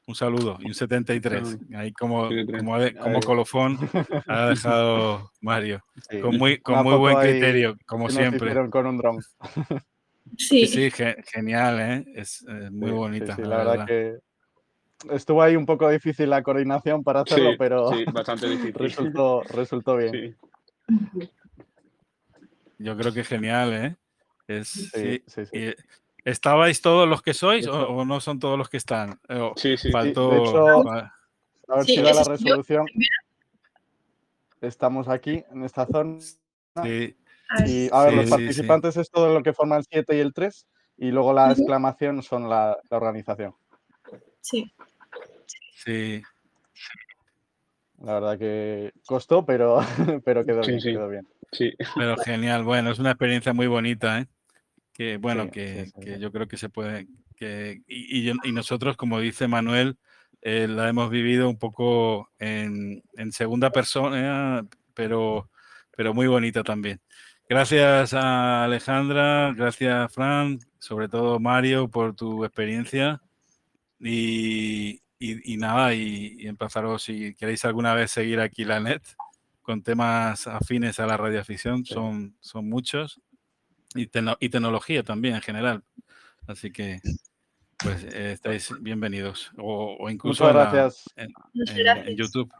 [0.06, 1.58] Un saludo y un 73.
[1.74, 2.58] Ahí como, 73.
[2.60, 3.78] como, de- como colofón
[4.26, 4.46] ha
[4.76, 5.80] dejado Mario.
[6.10, 6.20] Sí.
[6.20, 8.54] Con muy, con muy buen criterio, como siempre.
[8.70, 9.20] con un dron.
[10.36, 12.04] Sí, Sí, sí, ge- genial, ¿eh?
[12.14, 13.36] Es eh, muy Sí, bonita.
[13.36, 13.86] sí, la la verdad verdad.
[13.86, 14.18] que
[15.14, 18.74] estuvo ahí un poco difícil la coordinación para hacerlo, Sí, pero sí, bastante difícil.
[19.20, 20.36] resultó, resultó bien.
[20.88, 20.98] Sí.
[22.78, 23.96] Yo creo que genial, ¿eh?
[24.48, 25.46] Es, Sí, sí.
[25.46, 25.74] sí,
[26.24, 29.20] ¿Estabais todos los que sois o, no son todos los que están?
[29.28, 29.90] Eh, o Sí, sí.
[29.90, 30.36] faltó.
[30.36, 32.86] hecho, A ver Sí, si da la resolución.
[34.60, 36.20] Estamos aquí, en esta zona.
[36.20, 36.36] sí,
[36.76, 37.16] a ver,
[37.68, 40.20] Y a ver, Sí, los sí, participantes es todo lo que forma el 7 y
[40.20, 40.66] el 3.
[40.96, 43.54] Y luego la exclamación son la, la organización.
[44.40, 44.72] sí.
[45.74, 46.22] sí.
[47.98, 49.78] La verdad que costó, pero,
[50.24, 50.92] pero quedó Sí, bien, sí.
[50.92, 51.26] quedó bien.
[51.52, 51.72] Sí.
[51.96, 54.26] Pero genial, bueno, es una experiencia muy bonita, ¿eh?
[54.92, 58.52] Que bueno, Sí, que, sí, sí, que yo creo que se puede, que, y, y
[58.52, 59.96] nosotros, como dice Manuel,
[60.42, 65.48] eh, la hemos vivido un poco en, en segunda persona, pero,
[65.96, 67.00] pero muy bonita también.
[67.48, 73.20] Gracias a Alejandra, gracias Fran, sobre todo Mario por tu experiencia.
[74.00, 79.02] Y, y- y nada, y, y empezaros si queréis alguna vez seguir aquí la net
[79.62, 83.20] con temas afines a la radioafición, son, son muchos
[83.94, 85.82] y, tecno- y tecnología también en general.
[86.46, 87.00] Así que,
[87.78, 89.50] pues, eh, estáis bienvenidos.
[89.58, 91.04] O, o incluso Muchas gracias.
[91.16, 92.06] en- Muchas en- gracias.
[92.08, 92.52] en YouTube.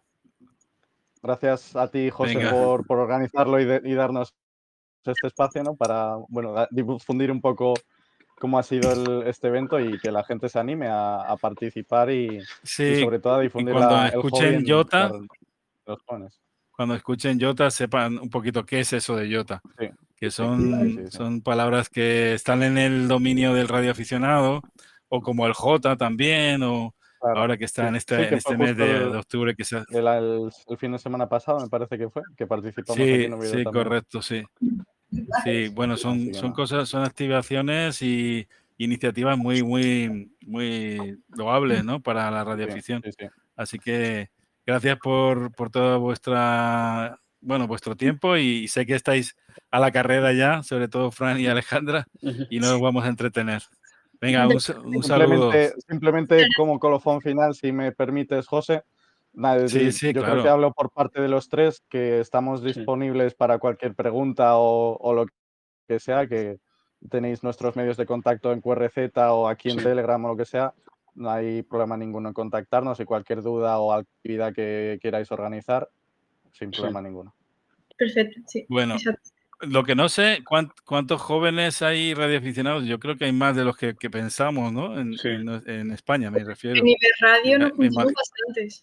[1.22, 4.34] Gracias a ti, José, por, por organizarlo y, de- y darnos
[5.04, 5.76] este espacio, ¿no?
[5.76, 7.74] Para, bueno, difundir un poco
[8.40, 12.10] cómo ha sido el- este evento y que la gente se anime a, a participar
[12.10, 15.12] y, y Sí, sobre todo a difundir cuando la- escuchen Jota,
[15.86, 16.40] los jóvenes.
[16.72, 19.62] cuando escuchen Jota, sepan un poquito qué es eso de Jota.
[19.78, 19.86] Sí.
[20.22, 21.16] Que son, sí, sí.
[21.16, 24.62] son palabras que están en el dominio del radioaficionado,
[25.08, 27.40] o como el J también, o Claro.
[27.40, 29.78] ahora que está Sí, en este, sí, en que este mes de, octubre que se
[29.88, 33.24] El, el- el fin de semana pasado, me parece que fue, que participamos aquí Sí,
[33.24, 33.84] en Oviedo sí, también.
[33.84, 34.44] correcto, sí.
[35.42, 38.46] Sí, bueno, son, son cosas, son activaciones y
[38.78, 42.00] iniciativas muy, muy, muy loables, ¿no?
[42.00, 43.02] Para la Sí, radioafición.
[43.04, 43.26] sí, sí.
[43.56, 44.30] Así que
[44.64, 49.36] gracias por, por toda vuestra, bueno, vuestro tiempo y sé que estáis
[49.70, 52.06] a la carrera ya, sobre todo Fran y Alejandra,
[52.48, 53.62] y no os vamos a entretener.
[54.20, 55.50] Venga, un, un saludo.
[55.88, 58.84] Simplemente, como colofón final, si me permites, José.
[59.32, 60.42] nada, Sí, yo sí, creo claro.
[60.42, 65.12] que hablo por parte de los tres, que estamos disponibles para cualquier pregunta o, o
[65.12, 65.26] lo
[65.88, 66.58] que sea, que
[67.10, 69.82] tenéis nuestros medios de contacto en QRZ o aquí en.
[69.82, 70.72] Telegram o lo que sea.
[71.14, 75.88] No hay problema ninguno en contactarnos y cualquier duda o actividad que queráis organizar,
[76.52, 76.76] sin Sí.
[76.80, 77.34] problema ninguno.
[77.96, 78.64] Perfecto, sí.
[78.68, 79.30] Bueno, exacto.
[79.60, 82.84] lo que no sé, ¿cuán- ¿cuántos jóvenes hay radioaficionados?
[82.84, 84.98] Yo creo que hay más de los que, que pensamos, ¿no?
[84.98, 85.28] En, Sí.
[85.28, 86.78] en- en España, me refiero.
[86.78, 86.84] En
[87.58, 88.82] nos me juntamos imag- bastantes.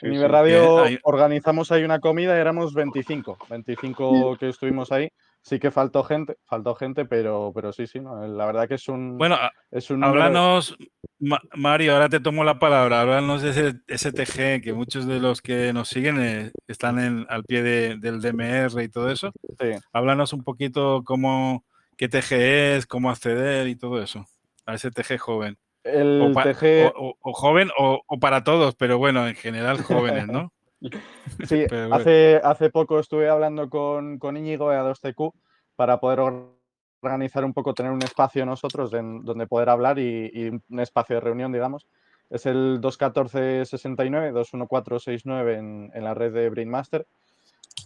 [0.00, 3.38] Sí, En Radio organizamos ahí una comida y éramos 25.
[3.48, 5.08] 25 que estuvimos ahí.
[5.40, 8.26] Sí que faltó gente, faltó gente, pero, pero sí, sí, ¿no?
[8.26, 9.38] la verdad que es un, Bueno,
[9.70, 10.76] es un háblanos,
[11.20, 15.40] Ma- Mario, ahora te tomo la palabra, háblanos de ese STG, que muchos de los
[15.40, 19.32] que nos siguen eh, están en- al pie de- del DMR y todo eso.
[19.60, 19.70] sí.
[19.92, 21.64] Háblanos un poquito cómo,
[21.96, 24.26] qué TG es, cómo acceder y todo eso,
[24.66, 25.56] a ese TG joven.
[25.86, 29.34] El O, pa- TG, o- o- o joven o, o para todos, pero bueno, en
[29.34, 30.52] general jóvenes, ¿no?
[31.48, 31.96] sí, pero bueno.
[31.96, 35.32] hace, hace poco estuve hablando con, con Íñigo de A2TQ
[35.76, 36.56] para poder or-
[37.02, 41.16] organizar un poco, tener un espacio nosotros en, donde poder hablar y, y un espacio
[41.16, 41.86] de reunión, digamos.
[42.30, 47.06] Es el 214-69, 21469 en, en la red de Brainmaster.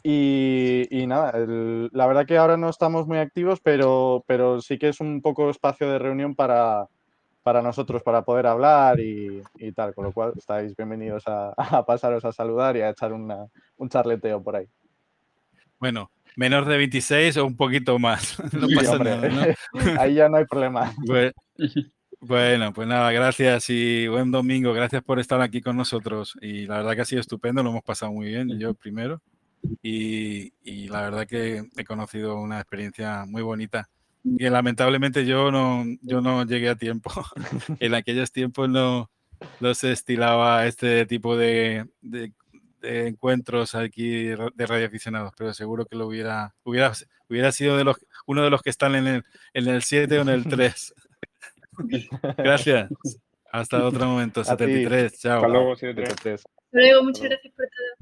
[0.03, 4.79] Y, y nada, el- la verdad que ahora no estamos muy activos, pero, pero sí
[4.79, 6.87] que es un poco espacio de reunión para,
[7.43, 11.85] para nosotros, para poder hablar y, y tal, con lo cual estáis bienvenidos a, a
[11.87, 14.67] pasaros a saludar y a echar una- un charleteo por ahí.
[15.79, 18.37] Bueno, menor de 26 o un poquito más.
[18.53, 19.29] No Sí, pasa hombre, nada,
[19.73, 19.81] ¿no?
[20.01, 20.93] ahí ya no hay problema.
[20.99, 21.33] Bue-
[22.21, 24.75] Bueno, pues nada, gracias y buen domingo.
[24.75, 26.37] Gracias por estar aquí con nosotros.
[26.43, 29.23] Y la verdad que ha sido estupendo, lo hemos pasado muy bien, yo primero.
[29.83, 33.89] Y, y la verdad que he conocido una experiencia muy bonita.
[34.25, 37.11] Y lamentablemente yo no, yo no llegué a tiempo.
[37.81, 39.11] en aquellos tiempos no,
[39.61, 42.33] no se estilaba este tipo de, de-
[42.81, 46.93] de encuentros aquí de radioaficionados, pero seguro que lo hubiera, hubiera,
[47.29, 47.97] hubiera sido de los,
[48.27, 50.95] uno de los que están en el, en el 7 o en el 3.
[52.39, 52.91] Gracias.
[53.53, 54.41] Hasta otro momento.
[54.41, 54.51] A ti.
[54.65, 55.19] 73.
[55.21, 55.37] Chao.
[55.37, 55.89] Hasta luego, 7-3.
[55.99, 56.43] Entonces,
[56.73, 58.00] Luego, muchas gracias por todo.